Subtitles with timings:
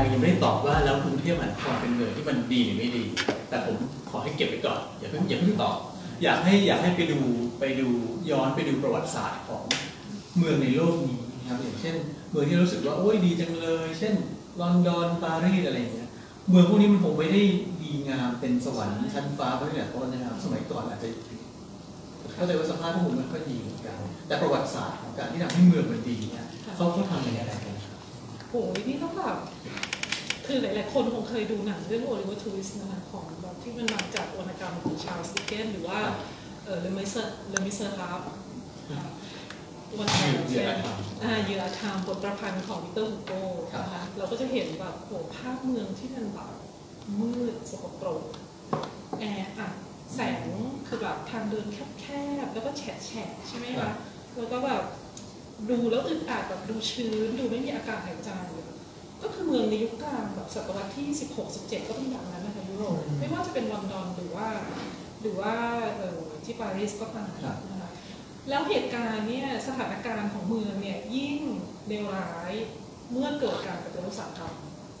[0.00, 3.04] งยังไม่ได้ตอบว่าแล้วกรุงเทพมหานครเป็นเมืองที่มันดีหรือไม่ดี
[3.48, 3.76] แต่ผม
[4.10, 5.76] ขอให้เก็บไว้ก่อนอย่าเพิ่งอย่าเพิ่งตอบ
[6.22, 7.18] อยากให้อยากให้ไปดู
[7.58, 7.88] ไปดู
[8.30, 9.62] ย้อนไปดูประวัติศาสตร์ของ
[10.38, 11.96] เมืองในโลกนี้นะครับอย่างเช่น
[12.30, 14.14] เมืองที่รู้สึกว่าโอ้ยดีจังเลย เช่น
[14.60, 16.10] ลอนดอนปารีสอะไรอย่างเงี้ย
[16.50, 17.42] เมืองพวกนี้มันคงไม่ได้
[17.82, 21.08] ดีงามเป็นสวรรค์ชั้นฟ้าเพราะแต่ต้นนะครับสมัยก่อนอาจจะ
[22.34, 26.46] เข้าใจว่าสภาพพวกมันไม่ค่อยดีเหมือนกันแต่ประวัติศาสตร์ของการที่ทำให้เมืองมันดีเนี่ย
[26.76, 28.00] เขาเขาทำยังไงกันครับ
[28.50, 28.54] โห
[28.88, 29.36] นี่ต้องแบบ
[30.52, 35.98] คือหลาย ๆ คนคงเคยดูหนังเรื่อง Oliver Twist นะคะของแบบที่มันมาจากวรรณกรรมของ Charles Dickens หรือว่า
[36.64, 40.08] เออ Les Misérables Les Misérables หรือว่า
[40.48, 43.42] เหยื่อเหยื่ออธรรมบทประพันธ์ของ Victor Hugo
[43.82, 46.52] นะคะเราก็จะเห็นแบบโหภาพเมืองที่มันแบบ
[47.20, 48.22] มืดสกปรก
[49.18, 49.24] แอ
[49.58, 49.72] อัด
[50.14, 50.46] แสง
[50.86, 51.66] คือแบบทางเดิน
[52.00, 52.06] แค
[52.44, 53.90] บๆแล้วก็แฉะแฉะใช่ไหมคะ
[54.36, 54.82] แล้วก็แบบ
[55.70, 58.30] ดูแล้วอึดอัดแบบดูชื้น ดูไม่มีอากาศหายใจ
[59.22, 64.46] ก็คือเมืองในยุคกลางแบบศตวรรษที่ 16 17 ก็เป็นแบบนั้นนะคะยุโรปอืมไม่ว่าจะเป็นลอนดอนหรือว่า
[65.22, 65.52] หรือว่า
[65.96, 67.90] เอ่อที่ปารีสก็ตามครับนะคะ
[68.48, 71.38] แล้วเหตุการณ์เนี่ยสถานการณ์ของเมืองเนี่ยยิ่ง
[71.88, 72.52] เลวร้าย
[73.10, 74.54] เมื่อเกิดการปฏิวัติอุตสาหกรรม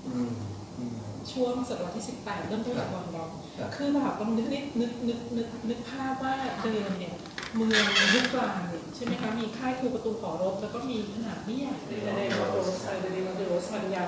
[0.06, 0.30] อืม
[0.78, 0.98] อืม
[1.32, 7.14] ช่วงศตวรรษที่ 18 เริ่มต้นจากลอนดอนครับคือแบบลองนึกนิดนึกนึกนึกนึกภาพว่าเดิมเนี่ย
[7.56, 7.84] เมือง
[8.14, 8.60] ยุคกลาง
[8.94, 12.70] ใช่ไหมคะ มีค่ายคูประตูหอรบ แล้วก็มีขนาดไม่ใหญ่เลยในโรส
[13.00, 14.04] เดเดโรโรสมันยา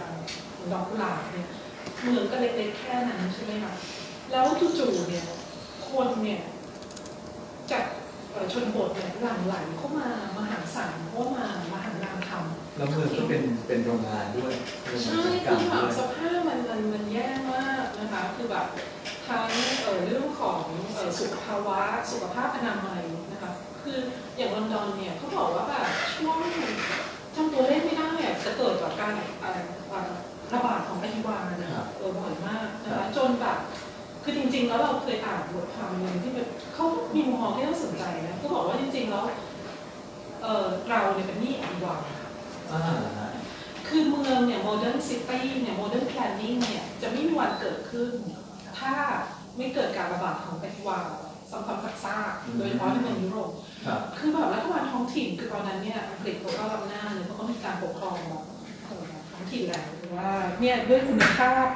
[0.72, 1.48] ดอกหลาเนี่ย
[2.02, 3.72] เมืองก็เล็กๆแค่นั้นใช่ไหมคะ
[4.30, 5.26] แล้วจู่ๆเนี่ย
[5.88, 6.42] คนเนี่ย
[7.70, 7.84] จาก
[8.52, 14.52] ชนบทเนี่ยหลั่งไหลเข้ามามหาศาลเพราะว่ามามหางานทำแล้วเมืองก็เป็นเป็นโรงงานด้วย
[15.04, 18.66] ใช่คือแบด้บสภาพมันมันมันแย่มากนะคะคือแบบ
[19.32, 19.48] ทั้ง
[19.82, 20.58] เอ่อเรื่องของ
[20.94, 21.80] เอ่อสุขภาวะ
[22.10, 23.98] สุขภาพอนามัยนะคะคือ
[24.36, 26.36] อย่างลอนดอนเนี่ยเขาบอกว่าแบบช่วง
[27.36, 29.60] จำตัวเลขไม่ได้อะจะเกิดจากการเอ่อ
[29.90, 30.10] เอ่อ
[30.52, 33.58] ระบาดของอหิวาเนี่ยครับเออบ่อยมากนะครัคะบจนแบบ
[34.22, 39.24] คือจริง ๆ แล้วเราเคยอ่านบทความหนึ่งที่แบบเขามีมุมมองที่น่าสนใจนะเขาบอกว่าจริง ๆ แล้ว
[40.42, 41.94] เออเราเนี่ยเป็นหนี้อหิวา
[42.72, 42.80] อ่า
[43.18, 43.30] ฮะ
[43.88, 48.12] คือเมืองเนี่ย modern city เนี่ย modern planning เนี่ยจะไม่มีวันเกิดขึ้น
[48.82, 48.96] ถ้า
[49.56, 51.00] ไม่เกิดการระบาดของแบคทีเรีย
[51.50, 53.50] ซ้ำๆซักซากๆโดยเฉพาะในเมืองยุโรป
[53.86, 58.42] ครับคือแบบรัฐบาลท้องถิ่นคือตอนนั้นเนี่ยอังกฤษเขาก็รับหน้าเลยเพราะเขามีการปกครองแบบ
[58.86, 59.84] เอ่อท้องถิ่นแล้ว
[60.16, 61.66] ว่าเนี่ยด้วยคุณภาพ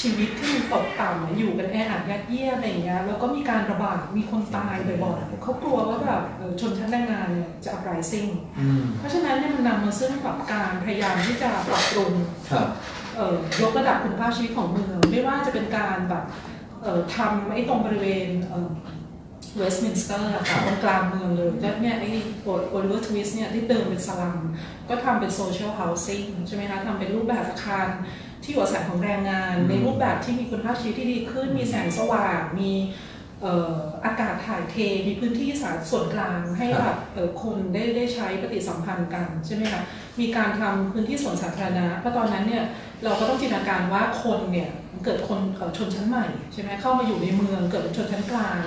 [0.00, 4.74] ชีวิตที่มันตกต่ำอะอยู่กันแออัดยัดเยียดอะไรอย่างเงี้ยแล้วก็มีการระบาดมีคนตาย
[5.04, 12.12] บ่อยๆเขากลัวว่าแบบเอ่อชนชั้นแรงงานเนี่ยจะ uprising อืมเพราะฉะนั้นเนี่ยมันนำมาซึ่งแบบการพยายามที่จะปรับปรุง
[12.50, 12.97] ครับเอ่อ
[13.62, 16.24] ยกระดับคุณภาพชีวิตของเมือง ไม่ว่าจะเป็นการแบบ
[16.82, 18.28] เอ่อทำไอ้ตรงบริเวณ
[19.56, 22.10] เวสต์มินสเตอร์ค่ะตรงกลางเมืองเลยแล้วเนี่ยไอ้
[22.42, 24.38] Oliver Twist เนี่ยที่เดิมเป็นสลัม
[24.88, 27.88] ก็ทำเป็น social housing ใช่ไหมคะทำเป็นรูปแบบอาคาร
[28.42, 32.72] ที่อยู่อาศัยของแรงงาน ในรูปแบบที่มีคุณภาพชีวิตที่ดีขึ้น มีแสงสว่าง มี
[33.42, 39.82] เอ่ออากาศถ่ายเท มีพื้นที่สาส่วนกลางให้แบบเอ่อคนได้ได้ใช้ปฏิสัมพันธ์กันใช่ไหมคะ
[40.20, 42.64] มีการทำพื้นที่สวนสาธารณะ เพราะตอนนั้นเนี่ย
[43.04, 44.70] เราก็ต้องจินตนาการว่าคนเนี่ย
[45.04, 48.60] เกิดคนเอ่อชนชั้นใหม่ใช่ไหมเข้ามาอยู่ในเมืองเกิดเป็นชนชั้นกลาง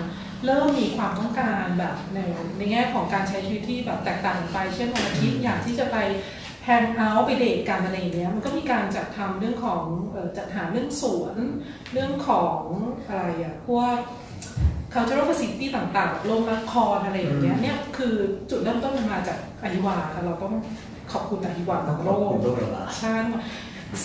[0.45, 2.19] เริ่มมีความต้องการแบบใน
[2.57, 5.97] ในแง่ของการใช้ชีวิตที่แบบแตกต่างไป เช่นวันอาทิตย์อยากที่จะไป
[6.65, 11.35] แฮงเอาท์ไปเดทกันอะไรอย่างเงี้ยมันก็มีการจัดทำเรื่องของเอ่อจัดหาเรื่องสวน
[11.93, 12.59] เรื่องของ
[13.07, 13.95] อะไรอะพวก
[14.93, 18.13] cultural facility ต่างๆ โรงละครอะไรอย่างเงี้ยเนี่ยคือ
[18.49, 20.53] จุดเริ่มต้นมันมาจากอหิวาค่ะเราต้อง
[21.11, 23.15] ขอบคุณอหิวาต้องของขโลอบกคุณโลกระบาดใช่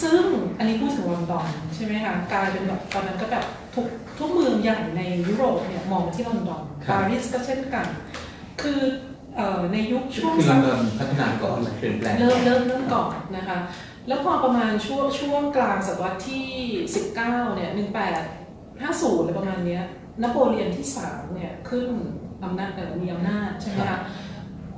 [0.02, 0.22] ซึ่ง
[0.58, 3.86] อันนี้พูดถึงลอนดอนใช่ไหมคะกลายเป็นแบบตอนนั้นก็แบบทุก
[4.18, 7.86] ทุกเมืองใหญ่ในยุโรปเนี่ยมองมาที่ลอนดอนครับปารีสก็เช่นกัน
[8.62, 8.80] คือ
[9.36, 13.58] เอ่อในยุคช่วงคือสัลอนกดอนพัฒนาก่อนเปลี่ยนแปลงเริ่มเริ่มเริ่มก่อนนะคะ
[14.08, 16.46] แล้วพอประมาณช่วงช่วงกลางศตวรรษที่
[17.04, 17.14] 19
[17.54, 17.70] เนี่ย
[18.34, 19.82] 1850อะไรประมาณเนี้ย
[20.22, 21.88] นโปเลียนที่3เนี่ยขึ้น
[22.44, 23.98] อำนาจเอ่อมีอำนาจใช่ไหมคะ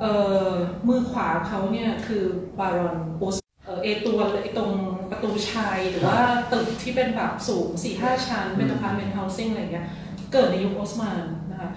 [0.01, 0.13] เอ่
[0.49, 0.51] อ
[0.89, 2.23] มือขวาเขาเนี่ยคือ
[2.59, 4.71] บารอนโอสเอ่อเอตัวไอตรง
[5.19, 6.21] ประตูชัยหรือว่า
[6.53, 7.69] ตึกที่เป็นแบบสูง
[7.99, 9.87] 4-5ชั้น เป็น apartment housing อะไรอย่างเงี้ย
[10.33, 11.71] เกิดในยุค Haussmann นะคะ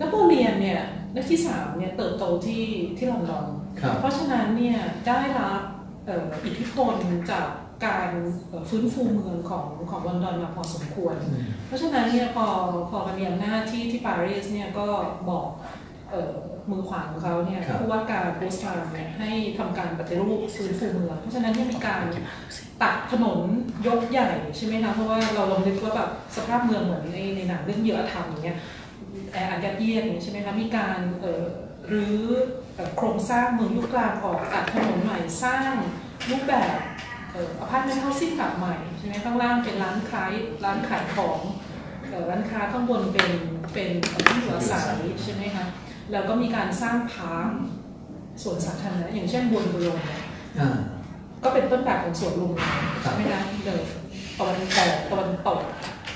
[0.00, 0.80] นโปเลียนเนี่ย
[1.12, 2.64] ในที่สามเนี่ยเติบโตที่
[2.96, 3.46] ที่ลอนดอน
[3.80, 5.60] ครับเพราะฉะนั้นเนี่ยได้รับ
[6.06, 6.94] เอ่ออิทธิพล
[7.30, 7.48] จาก
[7.86, 8.10] การ
[8.48, 12.46] เอ่อฟื้นฟูเมืองของของลอนดอนมาพอสมควรอืมเพราะฉะนั้นเนี่ยพอ
[12.90, 14.86] พอมามีอำนาจที่ที่ปารีสเนี่ยก็
[15.30, 15.46] บอก
[16.10, 16.34] เอ่อ
[16.70, 22.02] มือขวาของเขาเนี่ยครับผู้ว่าการโพสต์าเนี่ยให้ทำการปฏิรูปฟื้นฟูเมือง เพราะฉะนั้นเนี่ยมีการ
[22.82, 23.38] ตัดถนน
[23.86, 28.58] ยกใหญ่ใช่ไหมคะเพราะว่าเราลองนึกว่าแบบสภาพเมืองเหมือนในในหนังเรื่องเยอธรรมอย่างเงี้ย
[29.32, 31.44] แออัดยัดเยียดอย่างเงี้ยใช่ไหมคะมีการเอ่อ
[31.92, 32.20] รื้อ
[32.74, 35.72] เอ่อโครงสร้างเมืองยุคกลางออกตัดถนนใหม่สร้าง
[36.30, 36.78] รูปแบบ
[37.32, 40.32] เอ่อ apartment housing แบบใหม่ใช่ไหมข้างล่างเป็นร้านขาย
[40.64, 41.40] ร้านขายของ
[42.30, 43.30] ร้านค้าข้างบนเป็น
[43.72, 43.88] เป็น
[44.26, 45.64] ที่อยู่อาศัยใช่ไหมคะ
[46.12, 47.48] แล้วก็มีการสร้าง park
[48.42, 50.20] สวนสาธารณะอย่างเช่น Bois de Boulogne เนี่ย
[50.60, 50.78] อ่า
[51.44, 52.52] ก็เป็นต้นแบบของสวนลุม
[53.02, 53.82] ใช่ไหมคะที่เดิน
[54.38, 55.62] ตะวันตกตะวันตก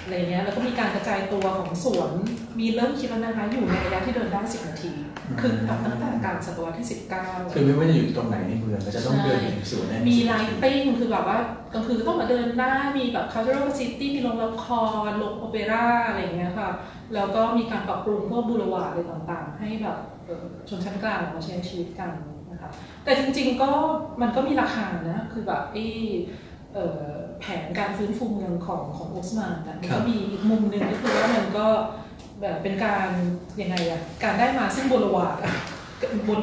[0.02, 2.10] อะไรเงี้ยแล้วก็มีการกระจายตัวของสวน
[2.58, 4.92] มีเริ่มคิดแล้วนะคะอยู่ในระยะที่เดินได้ 10 นาที
[5.40, 6.86] คือตั้งแต่กลางศตวรรษที่
[7.20, 10.32] 19 คือไม่ว่าจะอยู่ตรงไหนในเมืองก็จะต้องเดินไปถึงสวนแน่มีไล
[10.62, 11.38] ติ้งคือแบบว่า
[11.72, 14.66] กลางคืนก็ต้องมาเดินได้มีแบบ cultural facility มีโรงละค
[15.08, 16.70] รโรงโอเปร่าอะไรอย่างเงี้ยค่ะ
[17.14, 22.35] แล้วก็มีการปรับปรุงพวกบูรวาดอะไรต่างๆ ให้แบบเอ่อชนชั้นกลางมาใช้ชีวิตกันนะคะ
[23.06, 23.70] แต่จริงๆก็
[24.20, 25.84] มันก็มีราคานะ คือแบบไอ้
[26.74, 27.08] เอ่อ
[27.40, 31.66] แผนการฟื้นฟูเมืองของของโอสมานนะมันก็มีอีกมุมหนึ่งก็คือว่ามันก็
[32.40, 33.08] แบบเป็นการ
[33.60, 35.52] ยังไงอะการได้มาซึ่งบูรวาดอะ
[36.28, 36.40] บน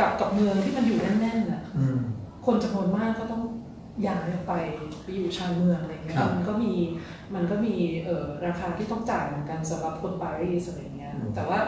[0.00, 1.98] กับกับเมืองที่มันอยู่แน่นๆอะอืม
[2.46, 3.42] คนจำนวนมากก็ต้อง
[4.06, 4.54] ย้ายออกไป
[5.02, 6.72] ไปอยู่ชานเมืองอะไรเงี้ยครับมันก็มี
[7.34, 11.58] มันก็มีเอ่อราคาที่ต้องจ่ายเหมือนกันสำหรับคนปารีสอะไรเงี้ยอืมแต่ว่า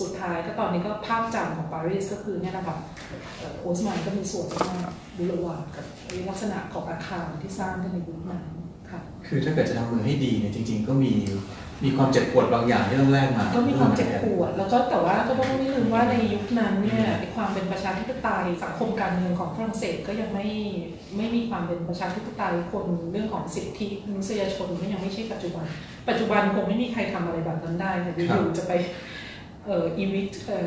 [0.00, 2.76] สุดท้ายก็ตอนนี้ก็ภาพจำของปารีสก็คือเนี่ยนะคะ
[3.38, 5.86] เอ่อโอสมานก็มีส่วนมากบูรวาดกับ
[6.28, 8.44] ลักษณะของอาคารที่สร้างขึ้นในยุคนั้น
[8.90, 11.12] ค่ะคือถ้าเกิดจะทำเมืองให้ดีเนี่ยจริง ๆ ก็มี
[11.84, 20.46] มีความเจ็บปวดบางอย่างที่ต้องแลกมา ก็มีความเจ็บปวด แล้วก็แต่ว่าก็ต้องไม่ลืมว่าในยุคนั้นเนี่ยไอ้ความเป็นประชาธิปไตยสังคมการเมืองของฝรั่งเศสก็ยังไม่
[21.16, 25.64] ไม่มีความเป็นประชาธิปไตยคนเรื่องของสิทธิมนุษยชนก็ยังไม่ใช่ปัจจุบัน
[26.08, 28.72] ปัจจุบันคงไม่มีใครทำอะไรแบบนั้นได้ค่ะอยู่ๆจะไป
[29.66, 30.66] เอ่ออีวิทเอ่อ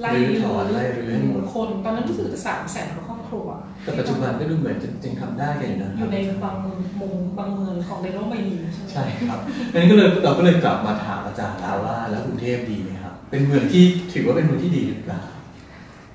[0.00, 3.46] ไล่รื้อถอนไล่รื้อให้หมดคน ตอนนั้นรู้สึกจะสามแสนกว่าครอบครัว
[3.84, 6.56] แต่ปัจจุบันก็ดูเหมือนจะจริงๆทำได้กันอยู่นะอยู่ในบาง
[7.00, 9.40] มุมบางเมืองของในโลกใบนี้ใช่ไหมใช่ครับ
[9.72, 15.22] ดังนั้นก็เลยเราก็เลยกลับมาถามอาจารย์แล้วว่า แล้วกรุงเทพดีไหมครับ เป็นเมืองที่ถือว่าเป็นเมืองที่ดีหรือเปล่า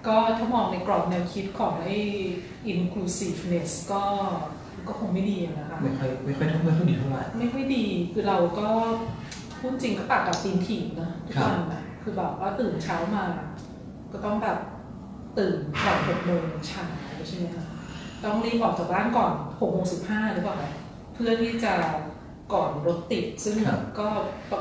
[0.07, 1.95] ก็ถ้ามองในกรอบแนวคิดของไอ้
[2.73, 4.03] inclusiveness ก็
[4.87, 8.67] ก็คงไม่ดีอะนะคะไม่ค่อยไม่ค่อยไม่ค่อยดีเท่าไหร่ไม่ค่อยดีคือเราก็
[9.59, 13.25] พูดจริงก็ปากกับตีนถีบนะทุกครับวันนะ คือแบบว่าตื่นเช้ามา
[14.11, 14.57] ก็ต้องแบบ
[15.37, 16.85] ตื่นก่อนหกโมงเช้า
[17.27, 17.65] ใช่ไหมคะ
[18.23, 20.55] ต้องรีบออกจากบ้านก่อนหกโมงสิบห้าหรือเปล่า
[21.13, 21.73] เพื่อที่จะ
[22.53, 24.07] ก่อนรถติด ซึ่งครับก็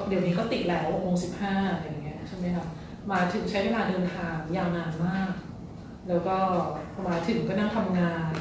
[0.09, 2.67] เดี๋ยวนี้ก็ติดแล้วหกโมงสิบห้าอะไรอย่างเงี้ยใช่ไหมคะ
[3.13, 5.33] มาถึงใช้เวลาเดินทางยาวนานมาก
[6.09, 6.37] แล้วก็
[6.93, 8.33] พอมาถึงก็นั่งทำงาน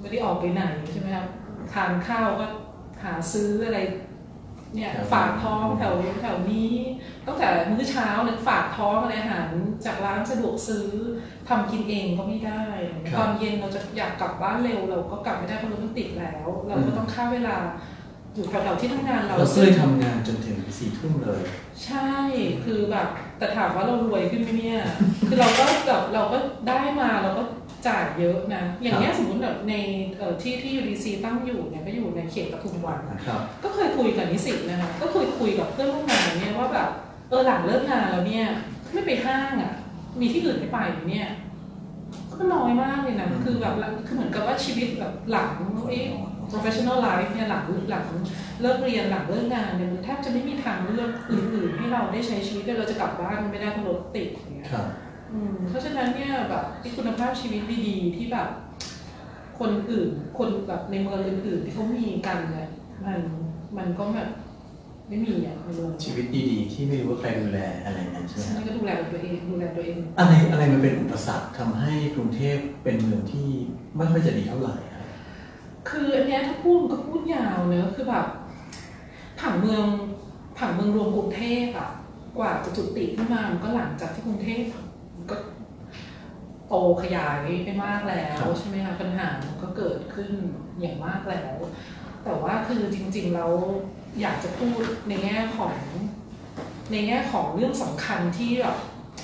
[0.00, 1.28] ไม่ได้ออกไปไหนใช่ไหมครับ
[1.72, 2.46] ทานข้าวก็
[3.02, 3.78] หาซื้ออะไร
[4.74, 6.72] เนี่ยครับฝากท้องแถวแถวนี้
[7.26, 9.48] ตั้งแต่มื้อเช้าเนี่ยฝากท้องอะไรอาหาร
[9.84, 10.88] จากร้านสะดวกซื้อ
[11.48, 12.64] ทำกินเองก็ไม่ได้
[13.18, 17.56] ตอนเย็นเราจะอยากกลับบ้านเร็วเราก็กลับไม่ได้เพราะรถมันติดแล้ว เราก็ต้องฆ่าเวลา
[18.34, 21.40] อยู่แถวๆที่ทำงานเราเราก็เลยทำงานจนถึงสี่ทุ่มเลย
[21.84, 22.12] ใช่
[22.64, 23.08] คือแบบ
[23.38, 24.80] แต่ถามว่าเรารวยขึ้นไหมเนี่ย
[25.28, 26.38] คือเราก็แบบเราก็
[26.68, 27.42] ได้มาเราก็
[27.86, 29.74] จ่ายเยอะนะ อย่างเงี้ยสมมติแบบใน
[30.18, 36.88] เอ่อที่ที่ UDC ตั้งอยู่เนี่ยก็อยู่ในเขตปทุมวันนะครับก็เคยคุยกับนิสิตนะคะ ก็เคยคุยกับเพื่อนร่วมงานเนี่ยว่าแบบ
[37.28, 38.46] เออหลังเลิกงานแล้วเนี่ย
[38.92, 39.72] ไม่ไปห้างอะ
[40.20, 40.78] มีที่อื่นไม่ไป
[41.10, 41.28] เนี่ย
[42.32, 43.74] ก็น้อยมากเลยนะ คือแบบ
[44.06, 45.50] คือเหมือนกับว่าชีวิตแบบหลัง
[45.88, 45.98] ไอ้
[46.50, 48.04] professional life เนี่ยหลังหลัง
[48.60, 55.01] เลิกเรียนหลังเลิกงานเนี่ยมันแทบจะไม่มีทางเลือกอื่นๆให้เราได้ใช้ชีวิตเลยเราจะกลับบ้านไม่ได้เพราะรถติดอย่างเงี้ยครับอืม
[55.68, 58.48] เพราะฉะนั้นเนี่ยแบบที่คุณภาพชีวิตดีๆที่แบบ
[59.58, 60.08] คนอื่น
[60.38, 62.70] คนแบบในเมืองอื่นๆที่เขามีกันเนี่ย
[63.04, 63.18] มัน
[63.76, 64.28] มันก็แบบ
[65.08, 73.48] ไม่มีอะในเมืองชีวิตดีๆที่ไม่รู้ว่าใครดูแลอะไรนั้นใช่ไหมฉัครับนก็ดูแลตัวเองดูแลตัวเอง อะไรอะไรมันเป็นอุปสรรคทำให้กรุงเทพเป็นเมืองที่
[73.96, 75.06] ไม่ค่อยจะดีเท่าไหร่ครับ
[75.88, 78.26] คืออันเนี้ยถ้าพูดมันก็พูดยาวเนอะคือแบบ
[79.40, 79.84] ผังเมือง
[80.58, 81.90] ผังเมืองรวมกรุงเทพอะ
[82.38, 84.81] กว่าจะจุติขึ้นมามันก็หลังจากที่กรุงเทพมันก็
[86.72, 90.30] โตขยายไปมากแล้วใช่ไหมคะปัญหามันก็เกิดขึ้น
[90.80, 91.54] อย่างมากแล้ว
[92.24, 93.52] แต่ว่าคือจริงๆแล้ว
[94.20, 95.74] อยากจะพูดในแง่ของ
[96.92, 98.76] ในแง่ของเรื่องสำคัญที่แบบ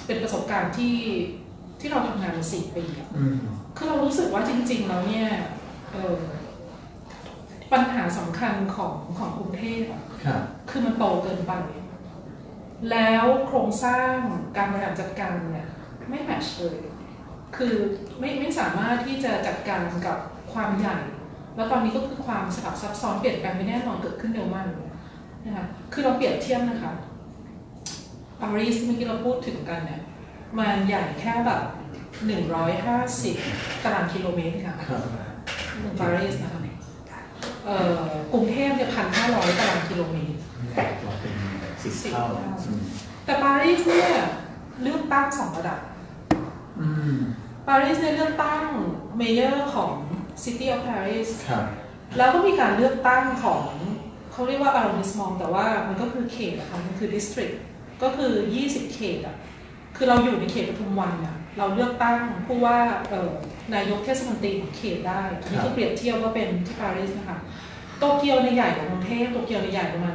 [0.06, 0.96] เป็นประสบการณ์ที่
[1.80, 3.38] ที่เราทำงานมาสี่ปีอะอืม
[3.76, 5.28] คือเรารู้สึกว่าจริง ๆ แล้วเนี่ย
[5.92, 6.18] เอ่อ
[7.72, 11.52] ปัญหาสำคัญของของกรุงเทพอะครับคือมันโตเกินไป
[12.90, 14.14] แล้วโครงสร้าง
[14.56, 15.68] การบริหารจัดการเนี่ย
[16.08, 16.78] ไม่แมทช์เลย
[17.56, 17.74] คือ
[18.18, 20.18] ไม่ไม่สามารถที่จะจัดการกับ
[20.52, 20.96] ความใหญ่
[21.56, 24.88] แล้วตอนนี้ก็คือความสลับซับซ้อนเปลี่ยนแปลงไปแน่นอนเกิดขึ้นเร็วมากเลย
[25.44, 26.92] นะคะคือเราเปรียบเทียบนะคะ
[28.40, 30.00] ปารีสที่เมื่อกี้เราพูดถึงกันเนี่ย
[30.58, 31.62] มันใหญ่แค่แบบ
[32.48, 35.02] 150ตารางกิโลเมตรค่ะครับ
[35.80, 36.60] เมืองปารีสนะคะ
[37.66, 38.00] เอ่อ
[38.32, 40.36] กรุงเทพเนี่ยพันห้าร้อยตารางกิโลเมตร
[41.02, 41.34] เราเป็น
[41.82, 42.24] สิบเท่า
[42.66, 42.82] อืม
[43.24, 44.10] แต่ปารีสเนี่ย
[44.82, 45.97] เลือกตั้งสองระดับอืม
[47.68, 48.62] ปารีสเนี่ยเลือกตั้ง
[49.16, 49.94] mayor ของ
[50.42, 51.64] City of Paris ครับ
[52.16, 53.64] แล้วก็มีการเลือกตั้งของ
[54.32, 57.56] เขาเรียกว่า arrondissement แต่ว่ามันก็คือเขตอะค่ะมันคือ district
[58.02, 58.32] ก็คือ
[58.64, 59.36] 20 เขตอะ
[59.96, 63.30] คือเราอยู่ในเขตปทุมวันอะเราเลือกตั้งผู้ว่าเอ่อ
[63.74, 67.38] นายกเทศมนตรีของเขตได้อันนี้คือเปรียบเทียบว่าเป็นที่ปารีสนะคะ
[67.98, 70.14] โตเกียวในยใหญ่กว่ากรุงเทพโตเกียวในยใหญ่ประมาณ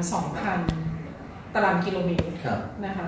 [0.77, 3.07] 2,000 ตารางกิโลเมตรครับนะคะ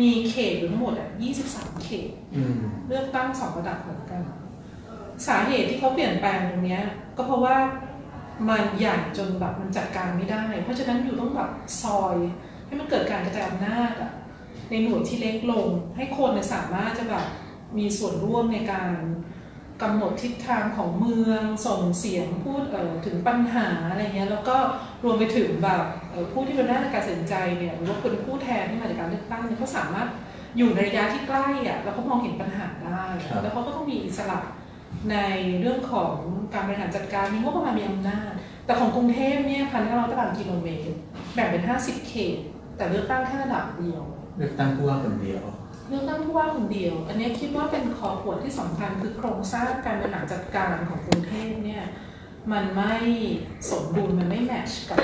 [0.00, 1.08] มีเขตอยู่ทั้งหมดอะ
[1.46, 2.58] 23 เขตอืม
[2.88, 4.22] เลือกตั้งสองระดับเหมือนกัน
[5.26, 6.82] สาเหตุที่เขาเปลี่ยนแปลงตรงเนี้ย
[7.16, 7.56] ก็เพราะว่า
[8.48, 11.50] มันใหญ่จนแบบมันจัดการไม่ได้ เพราะฉะนั้นอยู่ต้องแบบ
[11.82, 12.16] ซอย
[12.66, 14.12] ให้มันเกิดการกระจายอำนาจอะ
[14.70, 17.24] ในหน่วยที่เล็กลง ให้คนเนี่ยสามารถจะแบบ
[17.78, 18.90] มีส่วนร่วมในการ
[19.82, 24.56] กำหนดทิศทางของเมืองส่งเสียงพูดเอ่อถึงปัญหาอะไรเงี้ยแล้วก็
[25.04, 30.08] รวมไปถึงแบบเอ่อผู้ที่เป็นหน้าในการตัดสินใจเนี่ยหรือว่าคนผู้แทนที่มาจากการเลือกตั้งเนี่ยเขาสามารถ
[30.58, 34.40] อยู่ในระยะที่ใกล้อะแล้วก็มองเห็นปัญหาได้ครับแล้วเขาก็ต้องมีอิสระ
[35.10, 35.16] ใน
[35.60, 36.14] เรื่องของ
[36.54, 38.32] การบริหารจัดการมีงบประมาณมีอำนาจ
[38.66, 40.96] แต่ของกรุงเทพเนี่ยพันห้าร้อยตารางกิโลเมตร
[41.34, 42.36] แบ่งเป็น 50 เขต
[42.76, 44.02] แต่เลือกตั้งแค่ระดับเดียว
[44.38, 45.44] เลือกตั้งผู้ว่าคนเดียว
[45.88, 51.84] เลือกตั้งผู้ว่าคนเดียว อันนี้คิดว่าเป็นคอขวดที่สำคัญคือโครงสร้างการบริหารจัดการของกรุงเทพเนี่ย
[52.52, 52.94] มันไม่
[53.70, 55.00] สมดุลมันไม่แมทช์กับ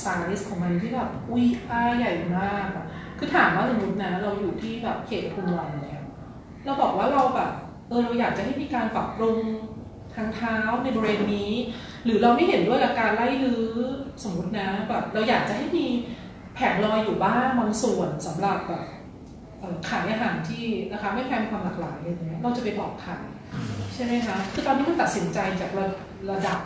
[0.00, 0.06] ไซ
[0.36, 2.86] ส์ของมันที่แบบอุ้ยอ้าใหญ่มากอะ
[3.18, 6.02] คือถามว่าสมมตินะเราอยู่ที่แบบเขตปทุมวันเนี่ย
[6.64, 7.50] เราบอกว่าเราแบบ
[7.88, 9.38] เออเราอยากจะให้มีการปรับปรุง
[10.14, 11.52] ทางเท้าในบริเวณนี้
[12.04, 13.68] หรือเราไม่เห็นด้วยกับการไล่รื้อ
[14.22, 15.86] สมมตินะแบบเราอยากจะให้มี
[16.54, 18.84] แผงลอยอยู่บ้างบางส่วนสำหรับแบบ
[19.88, 23.12] ขายอาหารที่นะคะไม่แพงความหลากหลายอะไรเงี้ยเราจะไปบอกใคร
[23.94, 25.86] ใช่ไหมคะคือตอนนี้มันตัดสินใจจากระ
[26.30, 26.58] ระดับ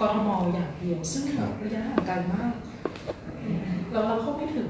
[0.00, 2.52] กทมอย่างเดียว ซึ่งครับระยะห่างไกลมาก
[3.92, 4.68] เราเราเข้าไม่ถึง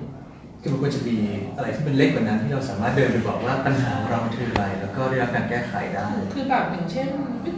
[0.60, 1.16] คือมันควรจะมี
[1.56, 7.08] อะไรที่เป็นเล็กกว่านั้นที่เราสามารถเดินไปบอกว่าปัญหาของเรามันคืออะไร แล้วก็ได้รับการแก้ไขได้ คือแบบอย่างเช่น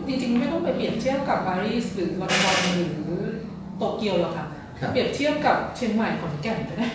[0.07, 3.25] จริงๆ ไม่ต้องไปเปรียบเทียบกับปารีสหรือลอนดอนหรือ
[3.79, 4.47] โตเกียวหรอกค่ะ
[4.81, 6.89] ครับเปรียบเทียบกับเชียงใหม่ขอนแก่นก็ได้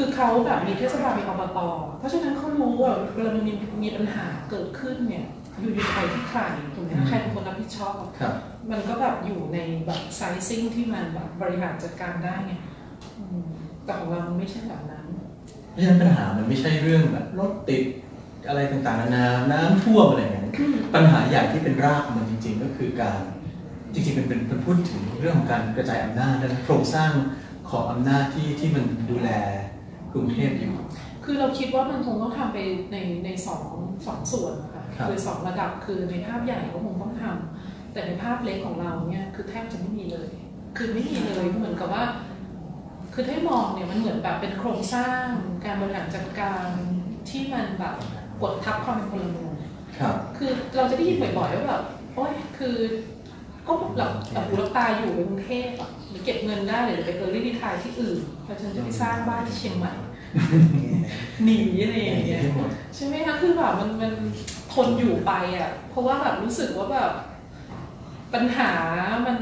[0.00, 1.58] คือเขาแบบมีเทศบาลมีอบต
[1.98, 3.52] เพราะฉะนั้นเขารู้ว่าเวลามันมี
[3.82, 5.26] มีปัญหาเกิดขึ้นเนี่ย
[5.60, 6.40] อยู่อยู่ใครที่ใคร
[6.74, 8.34] ถูกไหมอืมใครเป็นคนรับผิดชอบครับ
[8.70, 12.52] มันก็แบบอยู่ในแบบไซซิ่งที่มันแบบบริหารจัดการได้ไง
[13.18, 13.46] อืม
[13.84, 15.04] แต่ของเรามันไม่ใช่แบบนั้น
[15.70, 17.84] เพราะฉะนั้นปัญหามันไม่ใช่เรื่องแบบรถติด
[18.48, 20.46] อะไรต่างๆนานาน้ำท่วมอะไรอย่างเงี้ย
[20.94, 23.20] ปัญหาใหญ่ที่เป็นรากของมันจริง ๆ ก็คือการ
[23.94, 27.10] จริงๆเป็นเป็นเป็นพูดถึงเรื่องของการกระจายอำนาจและโครงสร้าง
[27.70, 29.30] ของอำนาจที่ที่มันดูแล
[30.12, 30.74] กรุงเทพอยู่
[31.24, 32.58] คือเราคิดว่ามันคงต้องทำไป
[32.92, 33.64] ในในสอง
[34.06, 40.28] สองส่วนนะคะครับอสองระดับคือในภาพใหญ่ก็คงต้องทำแต่ในภาพเล็กของเราเนี่ยคือแทบจะไม่มีเลย
[40.76, 42.04] คือไม่มีเลยเหมือนกับว่า
[43.14, 45.24] คือถ้ามองเนี่ยมันเหมือนแบบเป็นโครงสร้าง
[45.64, 46.66] การบริหารจัดการ
[47.28, 47.94] ที่มันแบบ
[48.42, 49.52] กดทับความเป็นพลเมือง
[49.98, 51.82] ครับคือเราจะได้ยินบ่อยๆว่าแบบ
[52.14, 52.76] โอ๊ยคือ
[53.68, 59.92] ก็แบบแบบหูรับตาอยู่ในกรุงเทพอะหรือเก็บเงินได้หรือไปเออรีดีทายที่อื่นแล้วฉันจะไปสร้างบ้านที่เชียงใหม่
[61.44, 64.12] หนีอะไรอย่างเงี้ยให้หมดใช่ไหมคะคือแบบมันมัน
[64.72, 67.12] ทนอยู่ไปอะ เพราะว่าแบบรู้สึกว่าแบบ
[68.34, 68.70] ปัญหา
[69.26, 69.36] มัน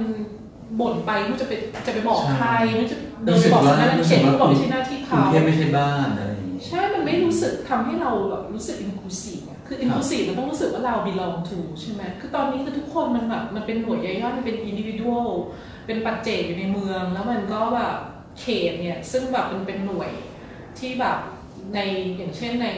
[0.81, 1.53] บ่นไปไม่รู้จะไป
[1.87, 15.29] จะไปบอกใครไม่รู้จะเดินไปบอกนั่นนั่นเขียนก็บอกไม่ใช่หน้าที่กรุเขางเทพไม่ใช่บ้านอะไรอย่างงี้ใช่ มันไม่รู้สึกทำให้เราแบบรู้สึก inclusive อะคื อ inclusive มันต้องรู้สึกว่าเรา belong to ใช่ไหมคือตอนนี้คือทุกคนมันแบบมันเป็นหน่วยย่อยๆมันเป็น individual
[15.87, 17.97] เป็นปัจเจกอยู่ในเมือง แล้วมันก็แบบ
[18.41, 20.11] เขตเนี่ยซึ่งแบบมันเป็นหน่วย
[20.79, 21.19] ที่แบบ
[21.75, 21.79] ใน
[22.17, 22.69] อย่างเช่นใน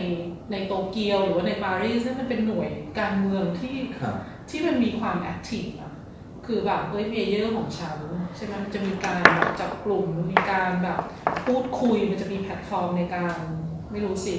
[0.52, 2.68] ในโตเกียวหรือว่าในปารีสเนี่ยมันเป็นหน่วย
[2.98, 4.16] การเมืองที่ครับ
[4.50, 5.92] ที่มันมีความ active อะ
[6.46, 7.98] คือแบบเฮ้ย mayor ของฉัน
[8.36, 11.00] ใช่ไหมมันจะมีการแบบจับกลุ่มมันมีการแบบ
[11.46, 13.34] พูดคุยมันจะมีแพลตฟอร์มในการ
[13.90, 14.34] ไม่รู้สิ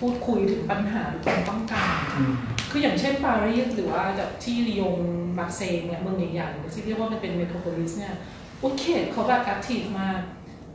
[0.00, 2.34] พูดคุยถึงปัญหาหรือความต้องการอืม
[2.70, 4.94] คืออย่างเช่นปารีสหรือว่าแบบที่ลียง
[5.38, 8.14] มาร์เซย์เนี่ยเมืองใหญ่ๆที่เรียกว่ามันเป็น metropolis เนี่ย
[8.60, 10.20] โอเคเขาแบบ active มาก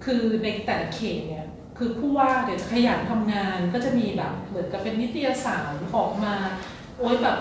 [0.05, 1.45] คือในแต่ละเขตเนี่ย
[1.77, 6.35] คือผู้ว่าเดี๋ยวจะขยันทำงานก็จะมีแบบเหมือนกับเป็นนิตยสารออกมา
[6.99, 7.37] โอ๊ยแบบ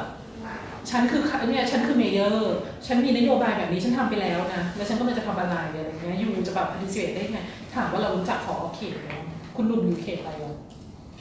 [0.90, 7.38] ฉันคือเนี่ยฉันคือเมเยอร์ฉันมีนโยบายแบบนี้ฉันทำไปแล้วนะ แล้วฉันก็มันจะทำอะไรอะไรเงี้ยอยู่จะแบบปฏิเสธได้ไง
[7.74, 9.12] ถามว่าเรารู้จักผอเขตไหม
[9.56, 10.51] คุณลุงอยู่เขตอะไรวะ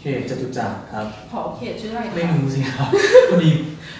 [0.01, 2.87] เขตจตุจักรครับผอเขตชื่ออะไรคะไม่รู้สิครับ
[3.29, 3.51] พอดี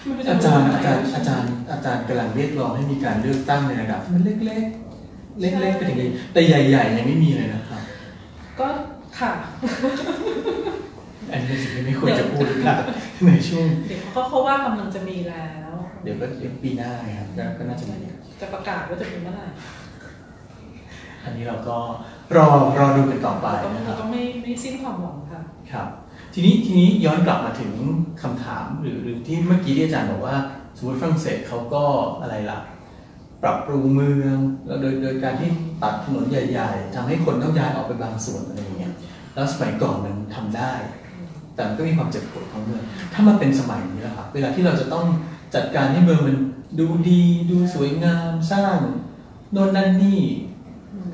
[0.03, 7.81] ไม่รู้อาจารย์ไหนอาจารย์อาจารย์อาจารย์กำลังเรียกร้องให้มีการเลือกตั้งในระดับที่มันเล็กๆ เล็กๆไปถึงนี้แต่ใหญ่ๆยังไม่มีเลยนะครับ
[8.59, 8.67] ก็
[9.19, 9.31] ค่ะ
[11.31, 12.77] อันนี้เป็นสิ่งที่ไม่ควรจะพูดครับ
[13.25, 15.71] ในช่วง เดี๋ยวเขาเขาว่ากำลังจะมีแล้ว
[16.03, 17.95] เดี๋ยวก็เดี๋ยวปีหน้าไงครับก็ก็น่าจะมี
[18.41, 19.45] จะประกาศว่าจะมีเมื่อไหร่
[21.23, 21.77] อันนี้เราก็
[22.35, 22.47] รอ
[22.79, 25.87] รอดูกันต่อไปก็นะครับก็ไม่ไม่สิ้นความหวังค่ะครับ
[26.33, 27.71] ทีนี้ทีนี้ย้อนกลับมาถึง
[28.21, 30.35] คำถามหรือหรือที่เมื่อกี้ที่อาจารย์บอกว่า
[30.77, 31.83] สมมติฝรั่งเศสเขาก็
[32.21, 32.59] อะไรล่ะ
[33.43, 34.37] ปรับปรุงเมือง
[34.67, 35.49] แล้วโดยโดยการที่
[35.83, 38.93] ตัดถนนใหญ่ ๆทำให้คนต้องย้ายออกไปบางส่วนอะไรอย่างเงี้ย
[39.33, 40.73] แล้วสมัยก่อนมันทำได้
[41.55, 45.05] แต่มันก็มีความเจ็บปวดของเมืองถ้ามันเป็นสมัยนี้แหละครับเวลาที่เราจะต้อง
[45.55, 46.37] จัดการให้เมืองมัน
[46.79, 48.77] ดูดีดูสวยงามสร้าง
[49.51, 50.21] โน่นนั่นนี่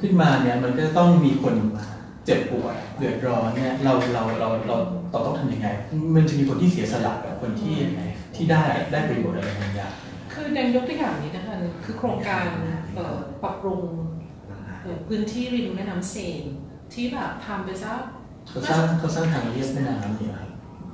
[0.02, 1.86] ขึ้นมาเนี่ยมันก็ต้องมีคนมา
[2.26, 4.76] เจ็บปวดเดือดร้อนเนี่ยเราเราเราเรา
[5.12, 5.68] เราต้องทำยังไง
[6.16, 7.76] มันจะมีคนที่เสียสละกับคนที่
[8.36, 9.94] ที่ได้ได้ประโยชน์อะไรบางอย่าง
[10.34, 12.46] คือแดงยกตัวอย่างนี้นะคะคือโครงการ
[12.96, 13.82] เอ่อปรับปรุง
[14.84, 16.44] เอ่อพื้นที่ริมแม่น้ำเซน
[16.94, 17.94] ที่แบบทำไปซะ
[18.48, 20.50] เขาสร้างเขาสร้างทางเลียบแม่น้ำเนี่ยครับ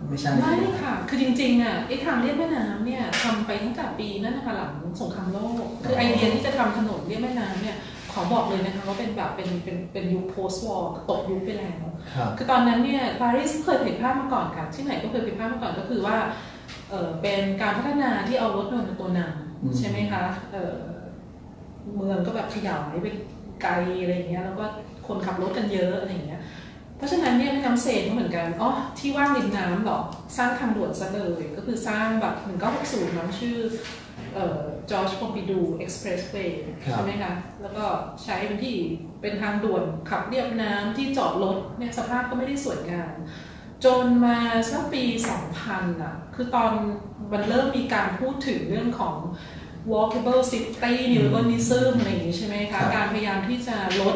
[0.10, 7.78] ไม่ใช่ไม่ค่ะ คือจริงๆอะไอ้ทางเลียบแม่น้ำเนี่ยทำไปตั้งแต่ปีนั่นนะคะหลังสงครามโลก คือไอเดียที่จะทำถนนเลียบแม่น้ำเนี่ย
[8.14, 11.84] ขอบอกเลยนะคะว่าเป็นแบบเป็นเป็นเป็นยุค post war ตกยุคไปแล้ว
[12.16, 16.18] ครับคือตอนนั้นเนี่ยปารีสเคยเผยแพร่มาก่อนค่ะ ที่ไหนก็เคยเผยแพร่มาก่อนก็คือว่า
[16.90, 19.22] เออเป็นการพัฒนาที่เอารถยนต์เป็นตัวน
[19.62, 20.76] อืมำใช่ไหมคะเออ
[21.96, 23.08] เมืองก็แบบขยายไป
[23.62, 24.66] ไกลอะไรอย่างเงี้ยแล้วก็
[25.08, 26.42] คนขับรถกันเยอะอะไรอย่างเงี้ย
[26.98, 30.00] เพราะฉะนั้นเนี่ยแม่น้ำเซนก็เหมือนกันอ๋อที่ว่างริมน้ำเหรอ
[30.38, 32.36] สร้างทางด่วนซะเลย ก็คือสร้างแบบ
[33.12, 34.03] 1960น้ำชื่อเอ่อ
[34.90, 37.86] จอร์จพอมปิดูเอ็กซ์เพรสเวย์ครับใช่ไหมคะ แล้วก็
[38.24, 38.78] ใช้เป็นที่
[39.22, 43.14] เป็นทางด่วนขับเรียบน้ำที่จอดรถเนี่ยสภาพก็ไม่ได้สวยงาม
[43.86, 44.38] จนมา
[44.72, 45.04] สักปี
[45.54, 46.72] 2000อะคือตอน
[47.32, 49.16] มันเริ่มมีการพูดถึงเรื่องของ
[49.94, 54.16] walkable city urbanism อะไรอย่างนี้ใช่ไหมครัคะบการพยายามที่จะลด